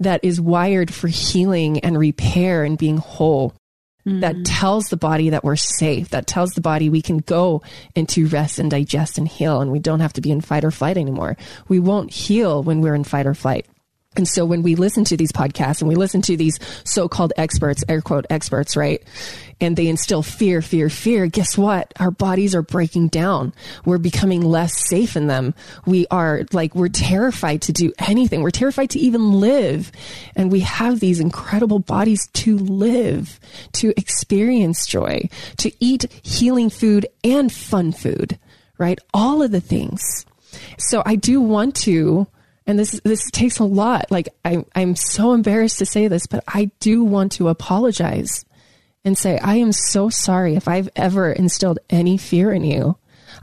that 0.00 0.20
is 0.22 0.40
wired 0.40 0.92
for 0.92 1.08
healing 1.08 1.78
and 1.80 1.98
repair 1.98 2.64
and 2.64 2.78
being 2.78 2.98
whole. 2.98 3.54
Mm. 4.06 4.20
That 4.20 4.44
tells 4.44 4.86
the 4.86 4.98
body 4.98 5.30
that 5.30 5.44
we're 5.44 5.56
safe, 5.56 6.10
that 6.10 6.26
tells 6.26 6.50
the 6.50 6.60
body 6.60 6.90
we 6.90 7.00
can 7.00 7.18
go 7.18 7.62
into 7.94 8.26
rest 8.26 8.58
and 8.58 8.70
digest 8.70 9.16
and 9.16 9.26
heal, 9.26 9.62
and 9.62 9.72
we 9.72 9.78
don't 9.78 10.00
have 10.00 10.12
to 10.14 10.20
be 10.20 10.30
in 10.30 10.42
fight 10.42 10.64
or 10.64 10.70
flight 10.70 10.98
anymore. 10.98 11.38
We 11.68 11.80
won't 11.80 12.12
heal 12.12 12.62
when 12.62 12.82
we're 12.82 12.94
in 12.94 13.04
fight 13.04 13.26
or 13.26 13.34
flight. 13.34 13.66
And 14.16 14.28
so 14.28 14.44
when 14.44 14.62
we 14.62 14.74
listen 14.74 15.04
to 15.04 15.16
these 15.16 15.32
podcasts 15.32 15.80
and 15.80 15.88
we 15.88 15.94
listen 15.94 16.22
to 16.22 16.36
these 16.36 16.58
so-called 16.84 17.32
experts, 17.36 17.82
air 17.88 18.00
quote 18.00 18.26
experts, 18.30 18.76
right? 18.76 19.02
And 19.60 19.76
they 19.76 19.86
instill 19.86 20.22
fear, 20.22 20.62
fear, 20.62 20.88
fear. 20.88 21.26
Guess 21.26 21.56
what? 21.56 21.92
Our 21.98 22.10
bodies 22.10 22.54
are 22.54 22.62
breaking 22.62 23.08
down. 23.08 23.52
We're 23.84 23.98
becoming 23.98 24.42
less 24.42 24.76
safe 24.76 25.16
in 25.16 25.26
them. 25.26 25.54
We 25.86 26.06
are 26.10 26.44
like, 26.52 26.74
we're 26.74 26.88
terrified 26.88 27.62
to 27.62 27.72
do 27.72 27.92
anything. 27.98 28.42
We're 28.42 28.50
terrified 28.50 28.90
to 28.90 28.98
even 28.98 29.40
live. 29.40 29.90
And 30.36 30.50
we 30.50 30.60
have 30.60 31.00
these 31.00 31.20
incredible 31.20 31.78
bodies 31.78 32.28
to 32.34 32.58
live, 32.58 33.38
to 33.74 33.92
experience 33.96 34.86
joy, 34.86 35.28
to 35.58 35.72
eat 35.80 36.06
healing 36.22 36.70
food 36.70 37.06
and 37.22 37.52
fun 37.52 37.92
food, 37.92 38.38
right? 38.78 38.98
All 39.12 39.42
of 39.42 39.50
the 39.50 39.60
things. 39.60 40.26
So 40.78 41.02
I 41.04 41.16
do 41.16 41.40
want 41.40 41.74
to 41.76 42.26
and 42.66 42.78
this 42.78 43.00
this 43.04 43.30
takes 43.30 43.58
a 43.58 43.64
lot. 43.64 44.10
Like 44.10 44.28
I, 44.44 44.64
I'm 44.74 44.96
so 44.96 45.32
embarrassed 45.32 45.78
to 45.78 45.86
say 45.86 46.08
this, 46.08 46.26
but 46.26 46.44
I 46.48 46.70
do 46.80 47.04
want 47.04 47.32
to 47.32 47.48
apologize 47.48 48.44
and 49.04 49.16
say 49.18 49.38
I 49.38 49.56
am 49.56 49.72
so 49.72 50.08
sorry 50.08 50.54
if 50.56 50.68
I've 50.68 50.88
ever 50.96 51.30
instilled 51.32 51.78
any 51.90 52.16
fear 52.16 52.52
in 52.52 52.64
you. 52.64 52.96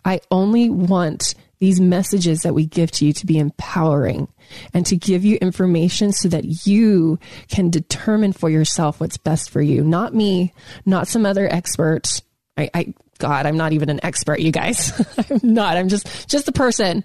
I 0.04 0.22
only 0.32 0.70
want 0.70 1.36
these 1.60 1.80
messages 1.80 2.42
that 2.42 2.56
we 2.56 2.66
give 2.66 2.90
to 2.90 3.06
you 3.06 3.14
to 3.14 3.26
be 3.28 3.38
empowering 3.38 4.28
and 4.74 4.84
to 4.88 4.98
give 4.98 5.24
you 5.24 5.38
information 5.38 6.12
so 6.12 6.28
that 6.28 6.66
you 6.66 7.20
can 7.50 7.70
determine 7.70 8.34
for 8.34 8.50
yourself 8.50 9.00
what's 9.00 9.18
best 9.18 9.52
for 9.52 9.62
you. 9.62 9.84
Not 9.84 10.16
me, 10.16 10.54
not 10.86 11.08
some 11.08 11.26
other 11.26 11.48
expert. 11.48 12.22
I, 12.58 12.70
I 12.74 12.94
God, 13.20 13.46
I'm 13.46 13.58
not 13.58 13.74
even 13.74 13.92
an 13.92 14.00
expert, 14.02 14.40
you 14.40 14.52
guys. 14.52 14.92
I'm 15.30 15.54
not. 15.54 15.78
I'm 15.78 15.90
just 15.90 16.28
just 16.28 16.48
a 16.48 16.52
person 16.52 17.04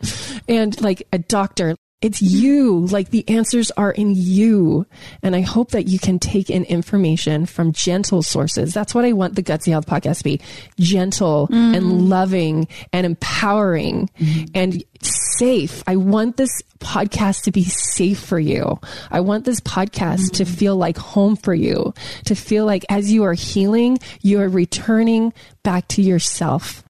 and 0.48 0.80
like 0.80 1.06
a 1.12 1.18
doctor. 1.18 1.76
It's 2.02 2.20
you. 2.20 2.86
Like 2.86 3.08
the 3.08 3.26
answers 3.28 3.70
are 3.72 3.90
in 3.90 4.12
you. 4.14 4.86
And 5.22 5.34
I 5.34 5.40
hope 5.40 5.70
that 5.70 5.88
you 5.88 5.98
can 5.98 6.18
take 6.18 6.50
in 6.50 6.64
information 6.64 7.46
from 7.46 7.72
gentle 7.72 8.22
sources. 8.22 8.74
That's 8.74 8.94
what 8.94 9.06
I 9.06 9.12
want 9.12 9.34
the 9.34 9.42
Gutsy 9.42 9.70
Health 9.70 9.86
podcast 9.86 10.18
to 10.18 10.24
be 10.24 10.40
gentle 10.78 11.48
mm. 11.48 11.74
and 11.74 12.10
loving 12.10 12.68
and 12.92 13.06
empowering 13.06 14.10
mm. 14.20 14.50
and 14.54 14.84
safe. 15.00 15.82
I 15.86 15.96
want 15.96 16.36
this 16.36 16.50
podcast 16.80 17.44
to 17.44 17.50
be 17.50 17.64
safe 17.64 18.20
for 18.20 18.38
you. 18.38 18.78
I 19.10 19.20
want 19.20 19.46
this 19.46 19.60
podcast 19.60 20.30
mm. 20.30 20.32
to 20.32 20.44
feel 20.44 20.76
like 20.76 20.98
home 20.98 21.34
for 21.34 21.54
you, 21.54 21.94
to 22.26 22.34
feel 22.34 22.66
like 22.66 22.84
as 22.90 23.10
you 23.10 23.24
are 23.24 23.34
healing, 23.34 23.98
you 24.20 24.40
are 24.40 24.48
returning 24.50 25.32
back 25.62 25.88
to 25.88 26.02
yourself, 26.02 26.84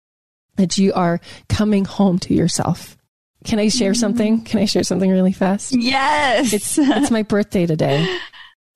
that 0.56 0.78
you 0.78 0.92
are 0.94 1.20
coming 1.48 1.84
home 1.84 2.18
to 2.18 2.34
yourself. 2.34 2.96
Can 3.46 3.58
I 3.58 3.68
share 3.68 3.94
something? 3.94 4.38
Mm-hmm. 4.38 4.44
Can 4.44 4.60
I 4.60 4.64
share 4.64 4.82
something 4.82 5.10
really 5.10 5.32
fast? 5.32 5.72
Yes. 5.72 6.52
It's 6.52 6.78
it's 6.78 7.10
my 7.10 7.22
birthday 7.22 7.66
today. 7.66 8.06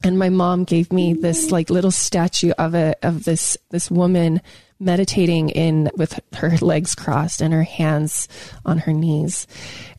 And 0.02 0.18
my 0.18 0.30
mom 0.30 0.64
gave 0.64 0.94
me 0.94 1.12
this 1.12 1.50
like 1.50 1.68
little 1.68 1.90
statue 1.90 2.52
of 2.52 2.74
a 2.74 2.94
of 3.02 3.24
this 3.24 3.58
this 3.68 3.90
woman 3.90 4.40
meditating 4.78 5.50
in 5.50 5.90
with 5.94 6.18
her 6.36 6.56
legs 6.62 6.94
crossed 6.94 7.42
and 7.42 7.52
her 7.52 7.64
hands 7.64 8.26
on 8.64 8.78
her 8.78 8.94
knees. 8.94 9.46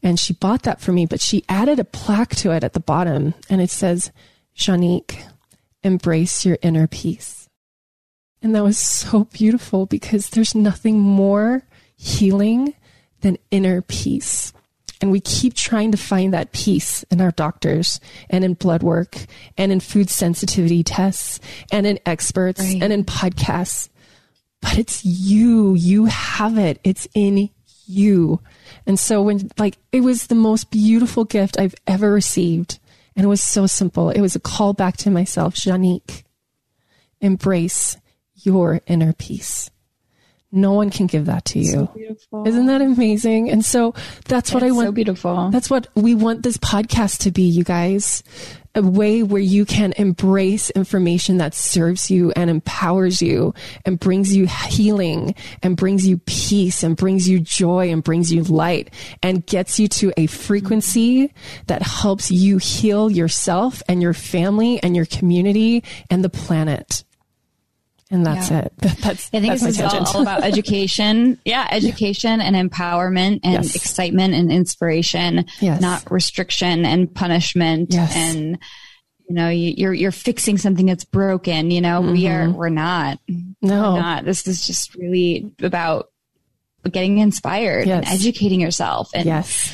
And 0.01 0.19
she 0.19 0.33
bought 0.33 0.63
that 0.63 0.81
for 0.81 0.91
me, 0.91 1.05
but 1.05 1.21
she 1.21 1.45
added 1.47 1.79
a 1.79 1.83
plaque 1.83 2.35
to 2.37 2.51
it 2.51 2.63
at 2.63 2.73
the 2.73 2.79
bottom 2.79 3.35
and 3.47 3.61
it 3.61 3.69
says, 3.69 4.11
Shanique, 4.57 5.21
embrace 5.83 6.45
your 6.45 6.57
inner 6.63 6.87
peace. 6.87 7.47
And 8.41 8.55
that 8.55 8.63
was 8.63 8.79
so 8.79 9.25
beautiful 9.25 9.85
because 9.85 10.31
there's 10.31 10.55
nothing 10.55 10.99
more 10.99 11.61
healing 11.95 12.73
than 13.21 13.37
inner 13.51 13.83
peace. 13.83 14.51
And 15.01 15.11
we 15.11 15.19
keep 15.19 15.55
trying 15.55 15.91
to 15.91 15.97
find 15.97 16.33
that 16.33 16.51
peace 16.51 17.03
in 17.09 17.21
our 17.21 17.31
doctors 17.31 17.99
and 18.29 18.43
in 18.43 18.53
blood 18.53 18.83
work 18.83 19.17
and 19.57 19.71
in 19.71 19.79
food 19.79 20.09
sensitivity 20.09 20.83
tests 20.83 21.39
and 21.71 21.87
in 21.87 21.99
experts 22.05 22.61
right. 22.61 22.81
and 22.81 22.93
in 22.93 23.03
podcasts. 23.03 23.89
But 24.61 24.77
it's 24.77 25.03
you. 25.03 25.73
You 25.73 26.05
have 26.05 26.57
it. 26.59 26.79
It's 26.83 27.07
in 27.15 27.49
you. 27.87 28.41
And 28.85 28.99
so 28.99 29.23
when 29.23 29.49
like 29.57 29.77
it 29.91 30.01
was 30.01 30.27
the 30.27 30.35
most 30.35 30.69
beautiful 30.69 31.25
gift 31.25 31.59
I've 31.59 31.75
ever 31.87 32.11
received. 32.11 32.79
And 33.15 33.25
it 33.25 33.29
was 33.29 33.41
so 33.41 33.65
simple. 33.67 34.09
It 34.09 34.21
was 34.21 34.35
a 34.35 34.39
call 34.39 34.73
back 34.73 34.97
to 34.97 35.09
myself, 35.09 35.55
Shanique, 35.55 36.23
embrace 37.19 37.97
your 38.35 38.81
inner 38.87 39.13
peace. 39.13 39.69
No 40.51 40.73
one 40.73 40.89
can 40.89 41.07
give 41.07 41.27
that 41.27 41.45
to 41.45 41.59
you. 41.59 41.89
So 42.29 42.45
Isn't 42.45 42.65
that 42.65 42.81
amazing? 42.81 43.49
And 43.49 43.63
so 43.63 43.93
that's 44.25 44.53
what 44.53 44.63
it's 44.63 44.71
I 44.71 44.75
want. 44.75 44.87
So 44.87 44.91
beautiful. 44.91 45.49
That's 45.49 45.69
what 45.69 45.87
we 45.95 46.13
want 46.13 46.43
this 46.43 46.57
podcast 46.57 47.19
to 47.19 47.31
be, 47.31 47.43
you 47.43 47.63
guys. 47.63 48.21
A 48.73 48.81
way 48.81 49.21
where 49.21 49.41
you 49.41 49.65
can 49.65 49.93
embrace 49.97 50.69
information 50.69 51.39
that 51.39 51.53
serves 51.53 52.09
you 52.09 52.31
and 52.37 52.49
empowers 52.49 53.21
you 53.21 53.53
and 53.85 53.99
brings 53.99 54.33
you 54.33 54.47
healing 54.47 55.35
and 55.61 55.75
brings 55.75 56.07
you 56.07 56.19
peace 56.19 56.81
and 56.81 56.95
brings 56.95 57.27
you 57.27 57.41
joy 57.41 57.91
and 57.91 58.01
brings 58.01 58.31
you 58.31 58.43
light 58.43 58.93
and 59.21 59.45
gets 59.45 59.77
you 59.77 59.89
to 59.89 60.13
a 60.15 60.25
frequency 60.27 61.33
that 61.67 61.81
helps 61.81 62.31
you 62.31 62.59
heal 62.59 63.11
yourself 63.11 63.83
and 63.89 64.01
your 64.01 64.13
family 64.13 64.81
and 64.81 64.95
your 64.95 65.05
community 65.05 65.83
and 66.09 66.23
the 66.23 66.29
planet. 66.29 67.03
And 68.11 68.25
that's 68.25 68.51
yeah. 68.51 68.65
it. 68.65 68.73
That's, 68.81 69.29
I 69.33 69.39
think 69.39 69.53
that's 69.53 69.63
this 69.63 69.79
is 69.79 69.81
all, 69.81 70.05
all, 70.05 70.21
about 70.21 70.43
education. 70.43 71.39
Yeah, 71.45 71.65
education 71.71 72.39
yeah. 72.39 72.45
and 72.45 72.71
empowerment 72.71 73.39
and 73.43 73.63
yes. 73.63 73.75
excitement 73.75 74.33
and 74.33 74.51
inspiration, 74.51 75.45
yes. 75.61 75.79
not 75.79 76.11
restriction 76.11 76.85
and 76.85 77.13
punishment 77.13 77.93
yes. 77.93 78.13
and 78.15 78.59
you 79.31 79.35
know 79.35 79.47
you're 79.47 79.93
you're 79.93 80.11
fixing 80.11 80.57
something 80.57 80.85
that's 80.85 81.05
broken 81.05 81.71
you 81.71 81.79
know 81.79 82.01
mm-hmm. 82.01 82.11
we 82.11 82.27
are 82.27 82.47
mm-hmm. 82.47 82.57
we're 82.57 82.67
not 82.67 83.17
no 83.61 83.93
we're 83.93 84.01
not 84.01 84.25
this 84.25 84.45
is 84.45 84.67
just 84.67 84.93
really 84.95 85.53
about 85.61 86.09
getting 86.91 87.17
inspired 87.19 87.87
yes. 87.87 88.03
and 88.03 88.13
educating 88.13 88.59
yourself 88.59 89.09
and 89.13 89.25
yes 89.25 89.73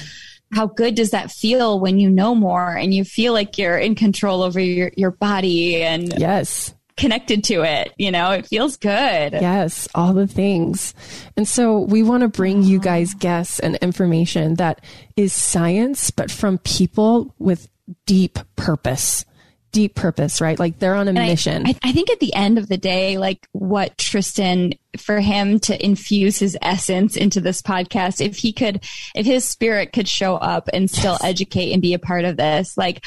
how 0.53 0.67
good 0.67 0.93
does 0.93 1.09
that 1.09 1.31
feel 1.31 1.79
when 1.79 1.97
you 1.97 2.09
know 2.09 2.35
more 2.35 2.71
and 2.71 2.93
you 2.93 3.03
feel 3.03 3.33
like 3.33 3.57
you're 3.57 3.77
in 3.77 3.95
control 3.95 4.43
over 4.43 4.59
your, 4.59 4.91
your 4.95 5.11
body 5.11 5.83
and 5.83 6.13
yes 6.19 6.75
connected 6.97 7.43
to 7.45 7.63
it. 7.63 7.93
You 7.97 8.11
know, 8.11 8.31
it 8.31 8.47
feels 8.47 8.75
good. 8.75 9.33
Yes, 9.33 9.87
all 9.95 10.13
the 10.13 10.27
things. 10.27 10.93
And 11.37 11.47
so 11.47 11.79
we 11.79 12.03
want 12.03 12.21
to 12.21 12.27
bring 12.27 12.63
you 12.63 12.79
guys 12.79 13.13
guests 13.13 13.59
and 13.59 13.75
information 13.77 14.55
that 14.55 14.83
is 15.15 15.31
science, 15.31 16.11
but 16.11 16.29
from 16.29 16.57
people 16.57 17.33
with 17.39 17.69
deep 18.05 18.39
purpose. 18.55 19.23
Deep 19.73 19.95
purpose, 19.95 20.41
right? 20.41 20.57
Like 20.57 20.79
they're 20.79 20.95
on 20.95 21.07
a 21.07 21.11
and 21.11 21.19
mission. 21.19 21.67
I, 21.67 21.75
I 21.83 21.91
think 21.91 22.09
at 22.09 22.19
the 22.19 22.33
end 22.33 22.57
of 22.57 22.67
the 22.67 22.77
day, 22.77 23.17
like 23.17 23.47
what 23.51 23.97
Tristan, 23.97 24.73
for 24.97 25.19
him 25.19 25.59
to 25.59 25.85
infuse 25.85 26.39
his 26.39 26.57
essence 26.61 27.15
into 27.15 27.41
this 27.41 27.61
podcast, 27.61 28.25
if 28.25 28.37
he 28.37 28.53
could, 28.53 28.83
if 29.13 29.25
his 29.25 29.45
spirit 29.45 29.91
could 29.91 30.07
show 30.07 30.35
up 30.35 30.69
and 30.73 30.89
still 30.89 31.17
yes. 31.21 31.23
educate 31.23 31.73
and 31.73 31.81
be 31.81 31.93
a 31.93 31.99
part 31.99 32.25
of 32.25 32.37
this, 32.37 32.77
like 32.77 33.03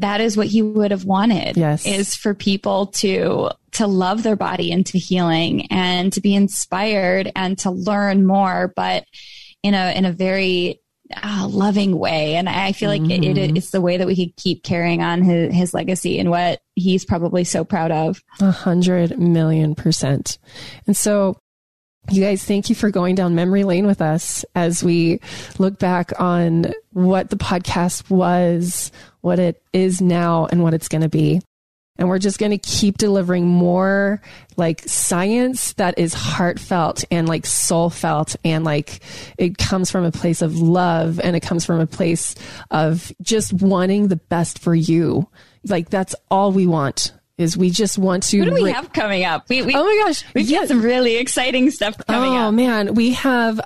that 0.00 0.20
is 0.20 0.36
what 0.36 0.46
he 0.46 0.62
would 0.62 0.90
have 0.90 1.04
wanted 1.04 1.56
yes. 1.56 1.86
is 1.86 2.14
for 2.14 2.34
people 2.34 2.86
to 2.86 3.50
to 3.72 3.86
love 3.86 4.22
their 4.22 4.36
body 4.36 4.70
into 4.70 4.98
healing 4.98 5.66
and 5.70 6.12
to 6.12 6.20
be 6.20 6.34
inspired 6.34 7.30
and 7.36 7.58
to 7.58 7.70
learn 7.70 8.26
more 8.26 8.72
but 8.74 9.04
in 9.62 9.74
a 9.74 9.96
in 9.96 10.04
a 10.04 10.12
very 10.12 10.80
uh, 11.22 11.46
loving 11.50 11.98
way 11.98 12.36
and 12.36 12.48
i 12.48 12.72
feel 12.72 12.88
like 12.88 13.02
mm-hmm. 13.02 13.22
it, 13.22 13.36
it, 13.36 13.56
it's 13.56 13.70
the 13.70 13.80
way 13.80 13.96
that 13.96 14.06
we 14.06 14.14
could 14.14 14.34
keep 14.36 14.62
carrying 14.62 15.02
on 15.02 15.22
his, 15.22 15.52
his 15.52 15.74
legacy 15.74 16.18
and 16.18 16.30
what 16.30 16.60
he's 16.76 17.04
probably 17.04 17.42
so 17.42 17.64
proud 17.64 17.90
of 17.90 18.22
a 18.40 18.50
hundred 18.50 19.18
million 19.18 19.74
percent 19.74 20.38
and 20.86 20.96
so 20.96 21.36
you 22.08 22.22
guys, 22.24 22.44
thank 22.44 22.68
you 22.68 22.74
for 22.74 22.90
going 22.90 23.14
down 23.14 23.34
memory 23.34 23.62
lane 23.62 23.86
with 23.86 24.00
us 24.00 24.44
as 24.54 24.82
we 24.82 25.20
look 25.58 25.78
back 25.78 26.18
on 26.18 26.72
what 26.92 27.30
the 27.30 27.36
podcast 27.36 28.10
was, 28.10 28.90
what 29.20 29.38
it 29.38 29.62
is 29.72 30.00
now, 30.00 30.46
and 30.46 30.62
what 30.62 30.74
it's 30.74 30.88
going 30.88 31.02
to 31.02 31.08
be. 31.08 31.40
And 31.96 32.08
we're 32.08 32.18
just 32.18 32.38
going 32.38 32.52
to 32.52 32.58
keep 32.58 32.96
delivering 32.96 33.46
more 33.46 34.22
like 34.56 34.80
science 34.88 35.74
that 35.74 35.98
is 35.98 36.14
heartfelt 36.14 37.04
and 37.10 37.28
like 37.28 37.44
soul 37.44 37.90
felt. 37.90 38.36
And 38.42 38.64
like 38.64 39.00
it 39.36 39.58
comes 39.58 39.90
from 39.90 40.04
a 40.04 40.10
place 40.10 40.40
of 40.40 40.56
love 40.56 41.20
and 41.20 41.36
it 41.36 41.40
comes 41.40 41.66
from 41.66 41.78
a 41.78 41.86
place 41.86 42.34
of 42.70 43.12
just 43.20 43.52
wanting 43.52 44.08
the 44.08 44.16
best 44.16 44.60
for 44.60 44.74
you. 44.74 45.28
Like 45.68 45.90
that's 45.90 46.14
all 46.30 46.52
we 46.52 46.66
want 46.66 47.12
is 47.40 47.56
we 47.56 47.70
just 47.70 47.98
want 47.98 48.22
to. 48.24 48.40
What 48.40 48.48
do 48.48 48.54
we 48.54 48.66
ra- 48.66 48.74
have 48.74 48.92
coming 48.92 49.24
up? 49.24 49.48
We, 49.48 49.62
we, 49.62 49.74
oh 49.74 49.84
my 49.84 50.02
gosh, 50.04 50.24
we've 50.34 50.50
got 50.50 50.68
some 50.68 50.82
really 50.82 51.16
exciting 51.16 51.70
stuff 51.70 51.96
coming 52.06 52.32
oh, 52.32 52.36
up. 52.36 52.48
Oh 52.48 52.50
man, 52.52 52.94
we 52.94 53.12
have 53.12 53.60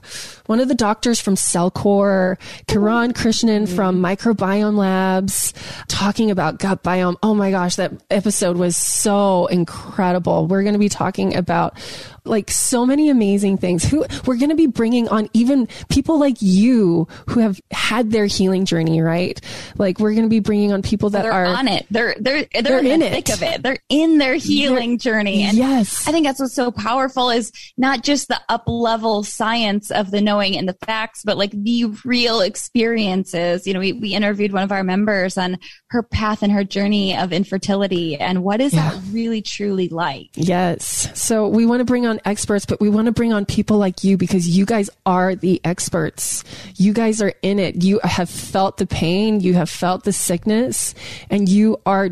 one 0.46 0.60
of 0.60 0.68
the 0.68 0.74
doctors 0.74 1.20
from 1.20 1.36
Cellcore, 1.36 2.38
Kiran 2.66 3.12
Krishnan 3.12 3.68
from 3.68 4.02
Microbiome 4.02 4.76
Labs, 4.76 5.54
talking 5.88 6.30
about 6.30 6.58
gut 6.58 6.82
biome. 6.82 7.16
Oh 7.22 7.34
my 7.34 7.50
gosh, 7.50 7.76
that 7.76 7.92
episode 8.10 8.56
was 8.56 8.76
so 8.76 9.46
incredible. 9.46 10.46
We're 10.46 10.62
going 10.62 10.74
to 10.74 10.78
be 10.78 10.88
talking 10.88 11.34
about 11.34 11.78
like 12.26 12.50
so 12.50 12.86
many 12.86 13.10
amazing 13.10 13.58
things. 13.58 13.84
Who 13.84 14.04
we're 14.26 14.36
going 14.36 14.50
to 14.50 14.56
be 14.56 14.66
bringing 14.66 15.08
on 15.08 15.28
even 15.32 15.68
people 15.88 16.18
like 16.18 16.36
you 16.40 17.08
who 17.28 17.40
have 17.40 17.60
had 17.70 18.10
their 18.10 18.26
healing 18.26 18.64
journey, 18.64 19.00
right? 19.00 19.40
Like 19.76 19.98
we're 19.98 20.12
going 20.12 20.24
to 20.24 20.30
be 20.30 20.40
bringing 20.40 20.72
on 20.72 20.82
people 20.82 21.10
that 21.10 21.22
they're 21.22 21.32
on 21.32 21.68
it. 21.68 21.86
They're 21.90 22.14
they're 22.18 22.46
they're, 22.52 22.62
they're 22.62 22.78
in, 22.80 22.86
in 22.86 23.00
the 23.00 23.10
thick 23.10 23.30
of 23.30 23.42
it. 23.42 23.62
They're 23.64 23.78
in 23.88 24.18
their 24.18 24.36
healing 24.36 24.90
they're, 24.90 25.12
journey. 25.12 25.42
And 25.42 25.58
yes, 25.58 26.08
I 26.08 26.12
think 26.12 26.24
that's 26.24 26.40
what's 26.40 26.54
so 26.54 26.70
powerful 26.70 27.30
is 27.30 27.52
not 27.76 28.02
just 28.02 28.28
the 28.28 28.40
up 28.48 28.64
level 28.66 29.22
science 29.22 29.90
of 29.90 30.10
the 30.10 30.22
knowing 30.22 30.56
and 30.56 30.68
the 30.68 30.76
facts, 30.86 31.22
but 31.24 31.36
like 31.36 31.50
the 31.50 31.86
real 32.04 32.40
experiences. 32.40 33.66
You 33.66 33.74
know, 33.74 33.80
we 33.80 33.92
we 33.92 34.14
interviewed 34.14 34.52
one 34.52 34.62
of 34.62 34.72
our 34.72 34.82
members 34.82 35.36
on 35.36 35.58
her 35.88 36.02
path 36.02 36.42
and 36.42 36.52
her 36.52 36.64
journey 36.64 37.14
of 37.16 37.32
infertility 37.32 38.16
and 38.16 38.42
what 38.42 38.62
is 38.62 38.72
yeah. 38.72 38.90
that 38.90 39.02
really 39.10 39.42
truly 39.42 39.88
like. 39.88 40.30
Yes. 40.34 41.10
So 41.12 41.48
we 41.48 41.66
want 41.66 41.80
to 41.80 41.84
bring 41.84 42.06
on 42.06 42.14
on 42.14 42.20
experts, 42.24 42.64
but 42.64 42.80
we 42.80 42.88
want 42.88 43.06
to 43.06 43.12
bring 43.12 43.32
on 43.32 43.44
people 43.44 43.76
like 43.76 44.04
you 44.04 44.16
because 44.16 44.48
you 44.48 44.64
guys 44.64 44.88
are 45.04 45.34
the 45.34 45.60
experts. 45.64 46.44
You 46.76 46.92
guys 46.92 47.20
are 47.20 47.34
in 47.42 47.58
it. 47.58 47.82
You 47.82 48.00
have 48.04 48.30
felt 48.30 48.78
the 48.78 48.86
pain. 48.86 49.40
You 49.40 49.54
have 49.54 49.68
felt 49.68 50.04
the 50.04 50.12
sickness 50.12 50.94
and 51.28 51.48
you 51.48 51.80
are 51.84 52.10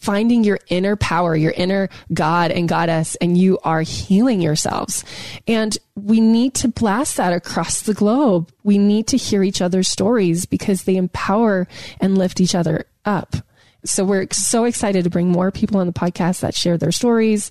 finding 0.00 0.44
your 0.44 0.58
inner 0.68 0.96
power, 0.96 1.36
your 1.36 1.52
inner 1.52 1.88
God 2.12 2.50
and 2.50 2.68
goddess, 2.68 3.16
and 3.16 3.36
you 3.36 3.58
are 3.62 3.82
healing 3.82 4.40
yourselves. 4.40 5.04
And 5.46 5.76
we 5.94 6.20
need 6.20 6.54
to 6.54 6.68
blast 6.68 7.16
that 7.18 7.32
across 7.32 7.82
the 7.82 7.94
globe. 7.94 8.50
We 8.64 8.78
need 8.78 9.06
to 9.08 9.16
hear 9.16 9.42
each 9.42 9.60
other's 9.60 9.88
stories 9.88 10.46
because 10.46 10.84
they 10.84 10.96
empower 10.96 11.68
and 12.00 12.18
lift 12.18 12.40
each 12.40 12.54
other 12.54 12.86
up. 13.04 13.36
So 13.84 14.04
we're 14.04 14.26
so 14.32 14.64
excited 14.64 15.04
to 15.04 15.10
bring 15.10 15.28
more 15.28 15.50
people 15.50 15.80
on 15.80 15.86
the 15.86 15.92
podcast 15.92 16.40
that 16.40 16.54
share 16.54 16.76
their 16.76 16.92
stories. 16.92 17.50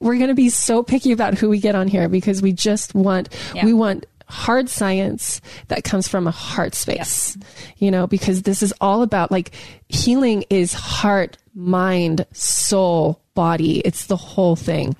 We're 0.00 0.16
going 0.16 0.28
to 0.28 0.34
be 0.34 0.48
so 0.48 0.82
picky 0.82 1.12
about 1.12 1.34
who 1.34 1.48
we 1.48 1.58
get 1.58 1.74
on 1.74 1.88
here 1.88 2.08
because 2.08 2.40
we 2.40 2.52
just 2.52 2.94
want, 2.94 3.28
yeah. 3.54 3.64
we 3.64 3.72
want 3.72 4.06
hard 4.28 4.68
science 4.68 5.40
that 5.68 5.84
comes 5.84 6.08
from 6.08 6.26
a 6.26 6.30
heart 6.30 6.74
space, 6.74 7.38
you 7.78 7.90
know, 7.90 8.06
because 8.06 8.42
this 8.42 8.62
is 8.62 8.72
all 8.80 9.02
about 9.02 9.30
like 9.30 9.52
healing 9.88 10.44
is 10.50 10.72
heart, 10.72 11.36
mind, 11.56 12.26
soul, 12.32 13.20
body. 13.34 13.80
It's 13.80 14.06
the 14.06 14.16
whole 14.16 14.54
thing. 14.54 14.94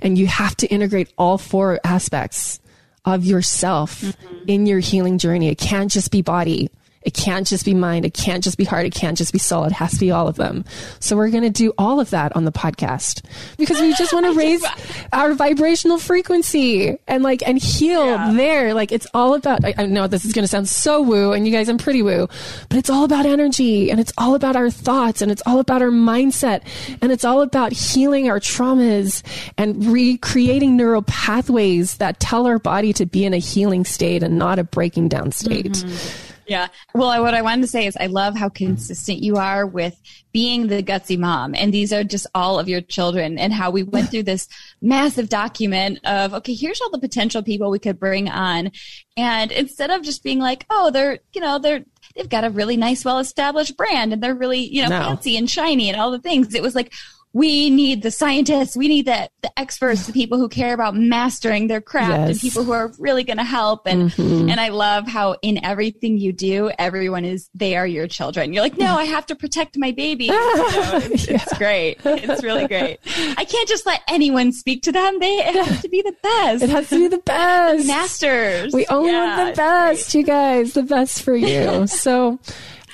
And 0.00 0.18
you 0.18 0.26
have 0.26 0.56
to 0.58 0.66
integrate 0.68 1.12
all 1.16 1.38
four 1.38 1.80
aspects 1.82 2.60
of 3.04 3.24
yourself 3.24 4.02
mm-hmm. 4.02 4.36
in 4.46 4.66
your 4.66 4.80
healing 4.80 5.18
journey. 5.18 5.48
It 5.48 5.58
can't 5.58 5.90
just 5.90 6.10
be 6.10 6.22
body. 6.22 6.70
It 7.04 7.14
can't 7.14 7.46
just 7.46 7.64
be 7.64 7.74
mind. 7.74 8.04
It 8.04 8.14
can't 8.14 8.42
just 8.42 8.58
be 8.58 8.64
heart. 8.64 8.86
It 8.86 8.94
can't 8.94 9.16
just 9.16 9.32
be 9.32 9.38
soul. 9.38 9.64
It 9.64 9.72
has 9.72 9.92
to 9.92 10.00
be 10.00 10.10
all 10.10 10.28
of 10.28 10.36
them. 10.36 10.64
So 11.00 11.16
we're 11.16 11.30
going 11.30 11.42
to 11.42 11.50
do 11.50 11.72
all 11.78 12.00
of 12.00 12.10
that 12.10 12.34
on 12.36 12.44
the 12.44 12.52
podcast 12.52 13.22
because 13.56 13.80
we 13.80 13.94
just 13.94 14.12
want 14.12 14.26
to 14.32 14.32
raise 14.32 14.64
our 15.12 15.34
vibrational 15.34 15.98
frequency 15.98 16.96
and 17.06 17.22
like, 17.22 17.46
and 17.46 17.58
heal 17.58 18.06
yeah. 18.06 18.32
there. 18.32 18.74
Like 18.74 18.92
it's 18.92 19.06
all 19.14 19.34
about, 19.34 19.64
I, 19.64 19.74
I 19.78 19.86
know 19.86 20.06
this 20.06 20.24
is 20.24 20.32
going 20.32 20.44
to 20.44 20.48
sound 20.48 20.68
so 20.68 21.02
woo 21.02 21.32
and 21.32 21.46
you 21.46 21.52
guys, 21.52 21.68
I'm 21.68 21.78
pretty 21.78 22.02
woo, 22.02 22.28
but 22.68 22.78
it's 22.78 22.90
all 22.90 23.04
about 23.04 23.26
energy 23.26 23.90
and 23.90 24.00
it's 24.00 24.12
all 24.18 24.34
about 24.34 24.56
our 24.56 24.70
thoughts 24.70 25.22
and 25.22 25.30
it's 25.30 25.42
all 25.46 25.58
about 25.58 25.82
our 25.82 25.90
mindset 25.90 26.62
and 27.00 27.12
it's 27.12 27.24
all 27.24 27.42
about 27.42 27.72
healing 27.72 28.28
our 28.28 28.40
traumas 28.40 29.22
and 29.58 29.86
recreating 29.86 30.76
neural 30.76 31.02
pathways 31.02 31.96
that 31.98 32.20
tell 32.20 32.46
our 32.46 32.58
body 32.58 32.92
to 32.92 33.06
be 33.06 33.24
in 33.24 33.34
a 33.34 33.38
healing 33.38 33.84
state 33.84 34.22
and 34.22 34.38
not 34.38 34.58
a 34.58 34.64
breaking 34.64 35.08
down 35.08 35.32
state. 35.32 35.72
Mm-hmm. 35.72 36.31
Yeah. 36.52 36.68
Well, 36.94 37.22
what 37.22 37.32
I 37.32 37.40
wanted 37.40 37.62
to 37.62 37.66
say 37.66 37.86
is 37.86 37.96
I 37.96 38.08
love 38.08 38.36
how 38.36 38.50
consistent 38.50 39.22
you 39.22 39.36
are 39.36 39.64
with 39.66 39.98
being 40.32 40.66
the 40.66 40.82
gutsy 40.82 41.18
mom. 41.18 41.54
And 41.54 41.72
these 41.72 41.94
are 41.94 42.04
just 42.04 42.26
all 42.34 42.58
of 42.58 42.68
your 42.68 42.82
children 42.82 43.38
and 43.38 43.54
how 43.54 43.70
we 43.70 43.82
went 43.82 44.10
through 44.10 44.24
this 44.24 44.48
massive 44.82 45.30
document 45.30 46.00
of, 46.04 46.34
okay, 46.34 46.52
here's 46.52 46.78
all 46.82 46.90
the 46.90 46.98
potential 46.98 47.42
people 47.42 47.70
we 47.70 47.78
could 47.78 47.98
bring 47.98 48.28
on. 48.28 48.70
And 49.16 49.50
instead 49.50 49.90
of 49.90 50.02
just 50.02 50.22
being 50.22 50.40
like, 50.40 50.66
oh, 50.68 50.90
they're, 50.90 51.20
you 51.32 51.40
know, 51.40 51.58
they're, 51.58 51.86
they've 52.14 52.28
got 52.28 52.44
a 52.44 52.50
really 52.50 52.76
nice, 52.76 53.02
well 53.02 53.18
established 53.18 53.78
brand 53.78 54.12
and 54.12 54.22
they're 54.22 54.34
really, 54.34 54.60
you 54.60 54.82
know, 54.82 54.90
no. 54.90 55.00
fancy 55.00 55.38
and 55.38 55.48
shiny 55.48 55.88
and 55.88 55.98
all 55.98 56.10
the 56.10 56.20
things. 56.20 56.54
It 56.54 56.62
was 56.62 56.74
like, 56.74 56.92
we 57.32 57.70
need 57.70 58.02
the 58.02 58.10
scientists, 58.10 58.76
we 58.76 58.88
need 58.88 59.06
the, 59.06 59.30
the 59.40 59.58
experts, 59.58 60.06
the 60.06 60.12
people 60.12 60.38
who 60.38 60.48
care 60.48 60.74
about 60.74 60.94
mastering 60.94 61.66
their 61.66 61.80
craft 61.80 62.10
yes. 62.10 62.30
and 62.30 62.40
people 62.40 62.62
who 62.62 62.72
are 62.72 62.92
really 62.98 63.24
going 63.24 63.38
to 63.38 63.44
help. 63.44 63.86
And, 63.86 64.10
mm-hmm. 64.10 64.50
and 64.50 64.60
I 64.60 64.68
love 64.68 65.06
how 65.06 65.36
in 65.40 65.64
everything 65.64 66.18
you 66.18 66.32
do, 66.32 66.70
everyone 66.78 67.24
is, 67.24 67.48
they 67.54 67.76
are 67.76 67.86
your 67.86 68.06
children. 68.06 68.52
You're 68.52 68.62
like, 68.62 68.76
no, 68.76 68.96
I 68.96 69.04
have 69.04 69.24
to 69.26 69.34
protect 69.34 69.78
my 69.78 69.92
baby. 69.92 70.30
Know, 70.42 70.98
it's, 71.04 71.28
yeah. 71.28 71.34
it's, 71.34 71.58
great. 71.58 71.98
It's 72.04 72.42
really 72.42 72.66
great. 72.66 72.98
I 73.36 73.44
can't 73.44 73.68
just 73.68 73.86
let 73.86 74.00
anyone 74.08 74.50
speak 74.50 74.82
to 74.84 74.92
them. 74.92 75.18
They 75.20 75.42
have 75.42 75.82
to 75.82 75.88
be 75.88 76.02
the 76.02 76.14
best. 76.22 76.62
It 76.62 76.70
has 76.70 76.88
to 76.88 76.96
be 76.96 77.08
the 77.08 77.18
best. 77.18 77.86
Masters. 77.86 78.72
We 78.72 78.86
only 78.86 79.10
yeah, 79.10 79.36
want 79.36 79.54
the 79.54 79.56
best, 79.56 80.14
you 80.14 80.22
guys, 80.22 80.72
the 80.72 80.82
best 80.82 81.22
for 81.22 81.36
you. 81.36 81.86
so 81.86 82.38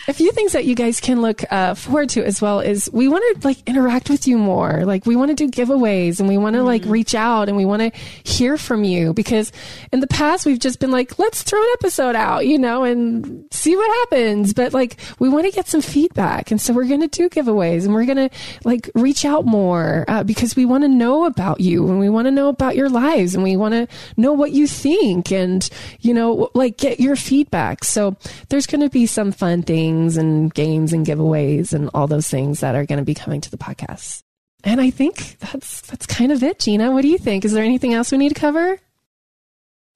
a 0.09 0.15
few 0.15 0.33
things 0.33 0.53
that 0.53 0.65
you 0.65 0.75
guys 0.75 1.01
can 1.01 1.21
look 1.21 1.45
uh, 1.53 1.75
forward 1.75 2.09
to 2.09 2.25
as 2.25 2.41
well 2.41 2.61
is 2.61 2.89
we 2.95 3.09
want 3.09 3.23
to 3.37 3.47
like 3.47 3.59
interact 3.69 4.09
with 4.09 4.27
you 4.27 4.39
more. 4.39 4.87
Like 4.87 5.05
we 5.05 5.17
want 5.17 5.29
to 5.29 5.35
do 5.35 5.51
giveaways 5.51 6.19
and 6.19 6.27
we 6.27 6.39
want 6.39 6.55
to 6.55 6.61
mm-hmm. 6.61 6.67
like 6.67 6.85
reach 6.87 7.15
out 7.15 7.49
and 7.49 7.59
we 7.59 7.67
want 7.67 7.83
to 7.83 7.91
hear 8.25 8.57
from 8.57 8.85
you 8.85 9.13
because 9.13 9.53
in 9.93 10.01
the 10.01 10.07
past 10.07 10.47
we've 10.47 10.59
just 10.59 10.81
been 10.81 10.91
like, 10.91 11.19
let's 11.19 11.43
throw 11.43 11.61
an 11.61 11.69
episode 11.75 12.17
out, 12.17 12.47
you 12.47 12.59
know, 12.59 12.85
and 12.85 13.45
see 13.51 13.77
what 13.77 13.91
happens. 13.99 14.55
But 14.55 14.73
like 14.73 14.97
we 15.19 15.29
want 15.29 15.45
to 15.45 15.53
get 15.53 15.69
some 15.69 15.83
feedback. 15.83 16.51
And 16.51 16.59
so 16.59 16.73
we're 16.73 16.89
going 16.89 17.03
to 17.03 17.09
do 17.09 17.29
giveaways 17.29 17.85
and 17.85 17.93
we're 17.93 18.07
going 18.07 18.31
to 18.31 18.31
like 18.65 18.91
reach 18.95 19.27
out 19.27 19.45
more 19.45 20.07
uh, 20.09 20.25
because 20.25 20.57
we 20.57 20.65
want 20.65 20.85
to 20.85 20.89
know 20.89 21.27
about 21.27 21.61
you 21.61 21.87
and 21.87 22.01
we 22.01 22.09
want 22.09 22.25
to 22.25 22.33
know 22.33 22.49
about 22.49 22.77
your 22.77 22.89
lives 22.89 23.35
and 23.35 23.45
we 23.45 23.59
want 23.59 23.75
to 23.75 23.87
know 24.17 24.33
what 24.33 24.53
you 24.53 24.67
think 24.67 25.31
and, 25.31 25.69
you 26.01 26.15
know, 26.15 26.51
like 26.55 26.79
get 26.79 26.99
your 26.99 27.15
feedback. 27.15 27.85
So 27.85 28.17
there's 28.49 28.67
going 28.67 28.81
to 28.81 28.89
be 28.89 29.05
some 29.05 29.33
fun 29.33 29.63
things 29.63 29.98
things 29.99 30.17
and 30.17 30.53
games 30.55 30.93
and 30.93 31.07
giveaways 31.07 31.73
and 31.73 31.91
all 31.95 32.07
those 32.07 32.29
things 32.29 32.61
that 32.61 32.75
are 32.75 32.87
going 32.87 32.99
to 32.99 33.05
be 33.05 33.15
coming 33.15 33.41
to 33.41 33.51
the 33.51 33.59
podcast. 33.59 34.23
And 34.65 34.81
I 34.81 34.91
think 34.91 35.39
that's 35.39 35.83
that's 35.83 36.07
kind 36.07 36.33
of 36.33 36.43
it, 36.43 36.59
Gina. 36.59 36.93
What 36.93 37.03
do 37.03 37.09
you 37.09 37.19
think? 37.19 37.45
Is 37.45 37.53
there 37.53 37.65
anything 37.65 37.95
else 37.95 38.11
we 38.11 38.19
need 38.19 38.31
to 38.31 38.35
cover? 38.35 38.79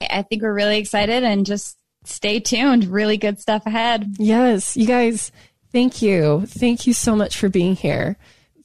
I 0.01 0.23
think 0.23 0.43
we're 0.43 0.55
really 0.55 0.79
excited 0.79 1.23
and 1.23 1.47
just 1.47 1.79
stay 2.05 2.41
tuned. 2.41 2.87
Really 2.87 3.17
good 3.17 3.41
stuff 3.41 3.67
ahead. 3.67 4.17
Yes, 4.19 4.77
you 4.77 4.87
guys, 4.87 5.31
thank 5.73 6.03
you. 6.03 6.45
Thank 6.47 6.87
you 6.87 6.93
so 6.93 7.15
much 7.15 7.39
for 7.39 7.49
being 7.49 7.77
here. 7.77 8.17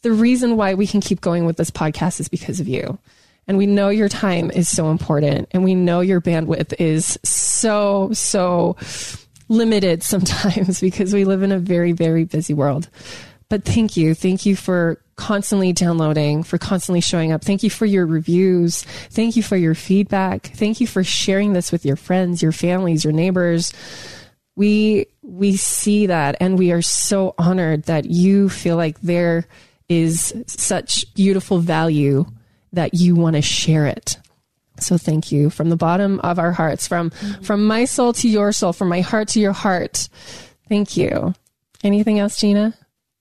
The 0.02 0.12
reason 0.12 0.56
why 0.56 0.73
we 0.73 0.88
can 0.88 1.02
keep 1.02 1.21
going 1.21 1.45
with 1.45 1.58
this 1.58 1.71
podcast 1.71 2.19
is 2.19 2.28
because 2.28 2.60
of 2.60 2.67
you. 2.67 2.97
And 3.47 3.58
we 3.58 3.65
know 3.65 3.89
your 3.89 4.10
time 4.10 4.52
is 4.52 4.67
so 4.67 4.91
important 4.91 5.47
and 5.52 5.63
we 5.63 5.73
know 5.73 6.02
your 6.02 6.19
bandwidth 6.19 6.73
is 6.80 7.17
so, 7.23 8.12
so 8.12 8.76
limited 9.50 10.04
sometimes 10.04 10.82
because 10.82 11.14
we 11.14 11.26
live 11.26 11.44
in 11.44 11.52
a 11.52 11.60
very, 11.60 11.92
very 11.92 12.24
busy 12.24 12.54
world. 12.54 12.90
But 13.50 13.64
thank 13.64 13.96
you. 13.96 14.14
Thank 14.14 14.46
you 14.46 14.56
for 14.56 15.02
constantly 15.16 15.72
downloading, 15.72 16.44
for 16.44 16.58
constantly 16.58 17.02
showing 17.02 17.32
up. 17.32 17.44
Thank 17.44 17.64
you 17.64 17.70
for 17.70 17.86
your 17.86 18.06
reviews. 18.06 18.84
Thank 18.84 19.36
you 19.36 19.44
for 19.44 19.56
your 19.56 19.74
feedback. 19.74 20.48
Thank 20.48 20.82
you 20.82 20.88
for 20.88 21.04
sharing 21.04 21.54
this 21.54 21.72
with 21.72 21.86
your 21.86 21.96
friends, 21.96 22.42
your 22.42 22.52
families, 22.52 23.04
your 23.04 23.14
neighbors. 23.14 23.74
We, 24.56 25.08
we 25.22 25.56
see 25.56 26.08
that 26.08 26.36
and 26.40 26.58
we 26.58 26.72
are 26.72 26.82
so 26.82 27.36
honored 27.38 27.84
that 27.84 28.06
you 28.06 28.50
feel 28.50 28.76
like 28.76 29.00
there 29.02 29.48
is 29.88 30.34
such 30.48 31.14
beautiful 31.14 31.60
value 31.60 32.26
that 32.74 32.94
you 32.94 33.16
want 33.16 33.38
to 33.38 33.42
share 33.42 33.86
it. 33.86 34.18
So 34.80 34.98
thank 34.98 35.32
you 35.32 35.50
from 35.50 35.70
the 35.70 35.76
bottom 35.76 36.20
of 36.22 36.40
our 36.40 36.52
hearts, 36.52 36.88
from 36.88 37.10
mm-hmm. 37.10 37.44
from 37.44 37.66
my 37.66 37.86
soul 37.86 38.13
to 38.13 38.28
your 38.28 38.52
soul, 38.52 38.74
from 38.74 38.90
my 38.90 39.02
heart 39.02 39.30
to 39.30 39.40
your 39.40 39.54
heart. 39.54 40.10
Thank 40.70 40.98
you. 40.98 41.34
Anything 41.84 42.20
else, 42.20 42.40
Gina? 42.40 42.74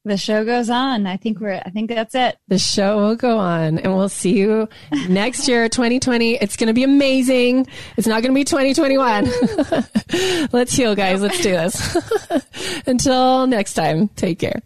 The 0.06 0.16
show 0.16 0.44
goes 0.44 0.70
on. 0.70 1.04
I 1.04 1.16
think 1.16 1.40
we're 1.40 1.60
I 1.66 1.70
think 1.70 1.90
that's 1.90 2.14
it. 2.14 2.38
The 2.46 2.58
show 2.58 2.98
will 2.98 3.16
go 3.16 3.38
on 3.38 3.78
and 3.78 3.96
we'll 3.96 4.08
see 4.08 4.38
you 4.38 4.68
next 5.08 5.48
year 5.48 5.68
2020. 5.68 6.36
It's 6.36 6.56
going 6.56 6.68
to 6.68 6.72
be 6.72 6.84
amazing. 6.84 7.66
It's 7.96 8.06
not 8.06 8.22
going 8.22 8.32
to 8.32 8.38
be 8.38 8.44
2021. 8.44 10.48
Let's 10.52 10.76
heal 10.76 10.94
guys. 10.94 11.22
Let's 11.22 11.40
do 11.40 11.50
this. 11.50 11.96
Until 12.86 13.48
next 13.48 13.74
time, 13.74 14.06
take 14.08 14.38
care. 14.38 14.62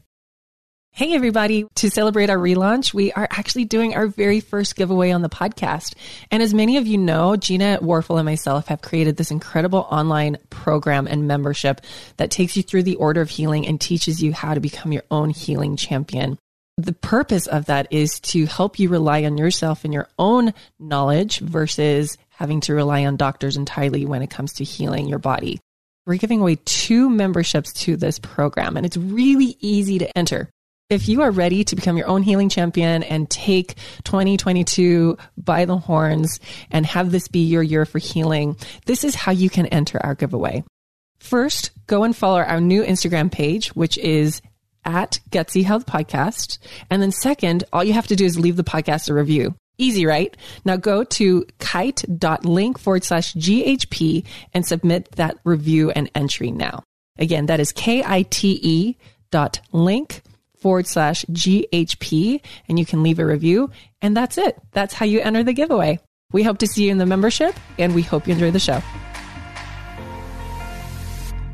Hey, 0.92 1.14
everybody. 1.14 1.64
To 1.76 1.88
celebrate 1.88 2.28
our 2.28 2.36
relaunch, 2.36 2.92
we 2.92 3.10
are 3.12 3.26
actually 3.30 3.64
doing 3.64 3.94
our 3.94 4.06
very 4.06 4.40
first 4.40 4.76
giveaway 4.76 5.12
on 5.12 5.22
the 5.22 5.30
podcast. 5.30 5.94
And 6.30 6.42
as 6.42 6.52
many 6.52 6.76
of 6.76 6.86
you 6.86 6.98
know, 6.98 7.36
Gina 7.36 7.78
Warfel 7.80 8.18
and 8.18 8.26
myself 8.26 8.66
have 8.66 8.82
created 8.82 9.16
this 9.16 9.30
incredible 9.30 9.86
online 9.90 10.36
program 10.50 11.06
and 11.06 11.26
membership 11.26 11.80
that 12.18 12.30
takes 12.30 12.54
you 12.54 12.62
through 12.62 12.82
the 12.82 12.96
order 12.96 13.22
of 13.22 13.30
healing 13.30 13.66
and 13.66 13.80
teaches 13.80 14.22
you 14.22 14.34
how 14.34 14.52
to 14.52 14.60
become 14.60 14.92
your 14.92 15.04
own 15.10 15.30
healing 15.30 15.76
champion. 15.76 16.36
The 16.76 16.92
purpose 16.92 17.46
of 17.46 17.64
that 17.66 17.86
is 17.90 18.20
to 18.20 18.44
help 18.44 18.78
you 18.78 18.90
rely 18.90 19.24
on 19.24 19.38
yourself 19.38 19.84
and 19.84 19.94
your 19.94 20.08
own 20.18 20.52
knowledge 20.78 21.38
versus 21.38 22.18
having 22.28 22.60
to 22.62 22.74
rely 22.74 23.06
on 23.06 23.16
doctors 23.16 23.56
entirely 23.56 24.04
when 24.04 24.20
it 24.20 24.30
comes 24.30 24.52
to 24.54 24.64
healing 24.64 25.08
your 25.08 25.18
body. 25.18 25.60
We're 26.04 26.16
giving 26.16 26.42
away 26.42 26.58
two 26.64 27.08
memberships 27.08 27.72
to 27.84 27.96
this 27.96 28.18
program, 28.18 28.76
and 28.76 28.84
it's 28.84 28.98
really 28.98 29.56
easy 29.60 29.98
to 30.00 30.18
enter. 30.18 30.50
If 30.90 31.08
you 31.08 31.22
are 31.22 31.30
ready 31.30 31.62
to 31.62 31.76
become 31.76 31.96
your 31.96 32.08
own 32.08 32.24
healing 32.24 32.48
champion 32.48 33.04
and 33.04 33.30
take 33.30 33.76
2022 34.02 35.16
by 35.38 35.64
the 35.64 35.78
horns 35.78 36.40
and 36.68 36.84
have 36.84 37.12
this 37.12 37.28
be 37.28 37.44
your 37.44 37.62
year 37.62 37.86
for 37.86 38.00
healing, 38.00 38.56
this 38.86 39.04
is 39.04 39.14
how 39.14 39.30
you 39.30 39.48
can 39.48 39.66
enter 39.66 40.04
our 40.04 40.16
giveaway. 40.16 40.64
First, 41.20 41.70
go 41.86 42.02
and 42.02 42.16
follow 42.16 42.40
our 42.40 42.60
new 42.60 42.82
Instagram 42.82 43.30
page, 43.30 43.68
which 43.68 43.98
is 43.98 44.42
at 44.84 45.20
Gutsy 45.30 45.62
Health 45.62 45.86
Podcast. 45.86 46.58
And 46.90 47.00
then 47.00 47.12
second, 47.12 47.62
all 47.72 47.84
you 47.84 47.92
have 47.92 48.08
to 48.08 48.16
do 48.16 48.24
is 48.24 48.36
leave 48.36 48.56
the 48.56 48.64
podcast 48.64 49.08
a 49.08 49.14
review. 49.14 49.54
Easy, 49.78 50.06
right? 50.06 50.36
Now 50.64 50.74
go 50.74 51.04
to 51.04 51.46
kite.link 51.60 52.80
forward 52.80 53.04
slash 53.04 53.32
GHP 53.34 54.26
and 54.52 54.66
submit 54.66 55.12
that 55.12 55.38
review 55.44 55.92
and 55.92 56.10
entry 56.16 56.50
now. 56.50 56.82
Again, 57.16 57.46
that 57.46 57.60
is 57.60 57.70
K-I-T-E 57.70 58.96
dot 59.30 59.60
link 59.70 60.22
forward 60.60 60.86
slash 60.86 61.24
GHP 61.26 62.40
and 62.68 62.78
you 62.78 62.86
can 62.86 63.02
leave 63.02 63.18
a 63.18 63.26
review. 63.26 63.70
And 64.02 64.16
that's 64.16 64.38
it. 64.38 64.58
That's 64.72 64.94
how 64.94 65.06
you 65.06 65.20
enter 65.20 65.42
the 65.42 65.52
giveaway. 65.52 65.98
We 66.32 66.42
hope 66.42 66.58
to 66.58 66.66
see 66.66 66.84
you 66.84 66.90
in 66.90 66.98
the 66.98 67.06
membership 67.06 67.54
and 67.78 67.94
we 67.94 68.02
hope 68.02 68.26
you 68.26 68.34
enjoy 68.34 68.50
the 68.50 68.60
show. 68.60 68.82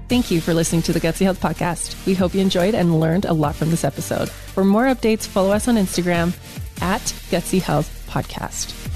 Thank 0.08 0.30
you 0.30 0.40
for 0.40 0.54
listening 0.54 0.82
to 0.82 0.92
the 0.92 1.00
Gutsy 1.00 1.22
Health 1.22 1.40
Podcast. 1.40 2.06
We 2.06 2.14
hope 2.14 2.32
you 2.32 2.40
enjoyed 2.40 2.74
and 2.74 3.00
learned 3.00 3.24
a 3.24 3.32
lot 3.32 3.56
from 3.56 3.70
this 3.70 3.82
episode. 3.82 4.28
For 4.28 4.64
more 4.64 4.84
updates, 4.84 5.26
follow 5.26 5.50
us 5.50 5.66
on 5.66 5.74
Instagram 5.74 6.28
at 6.80 7.00
Gutsy 7.30 7.60
Health 7.60 8.06
Podcast. 8.08 8.95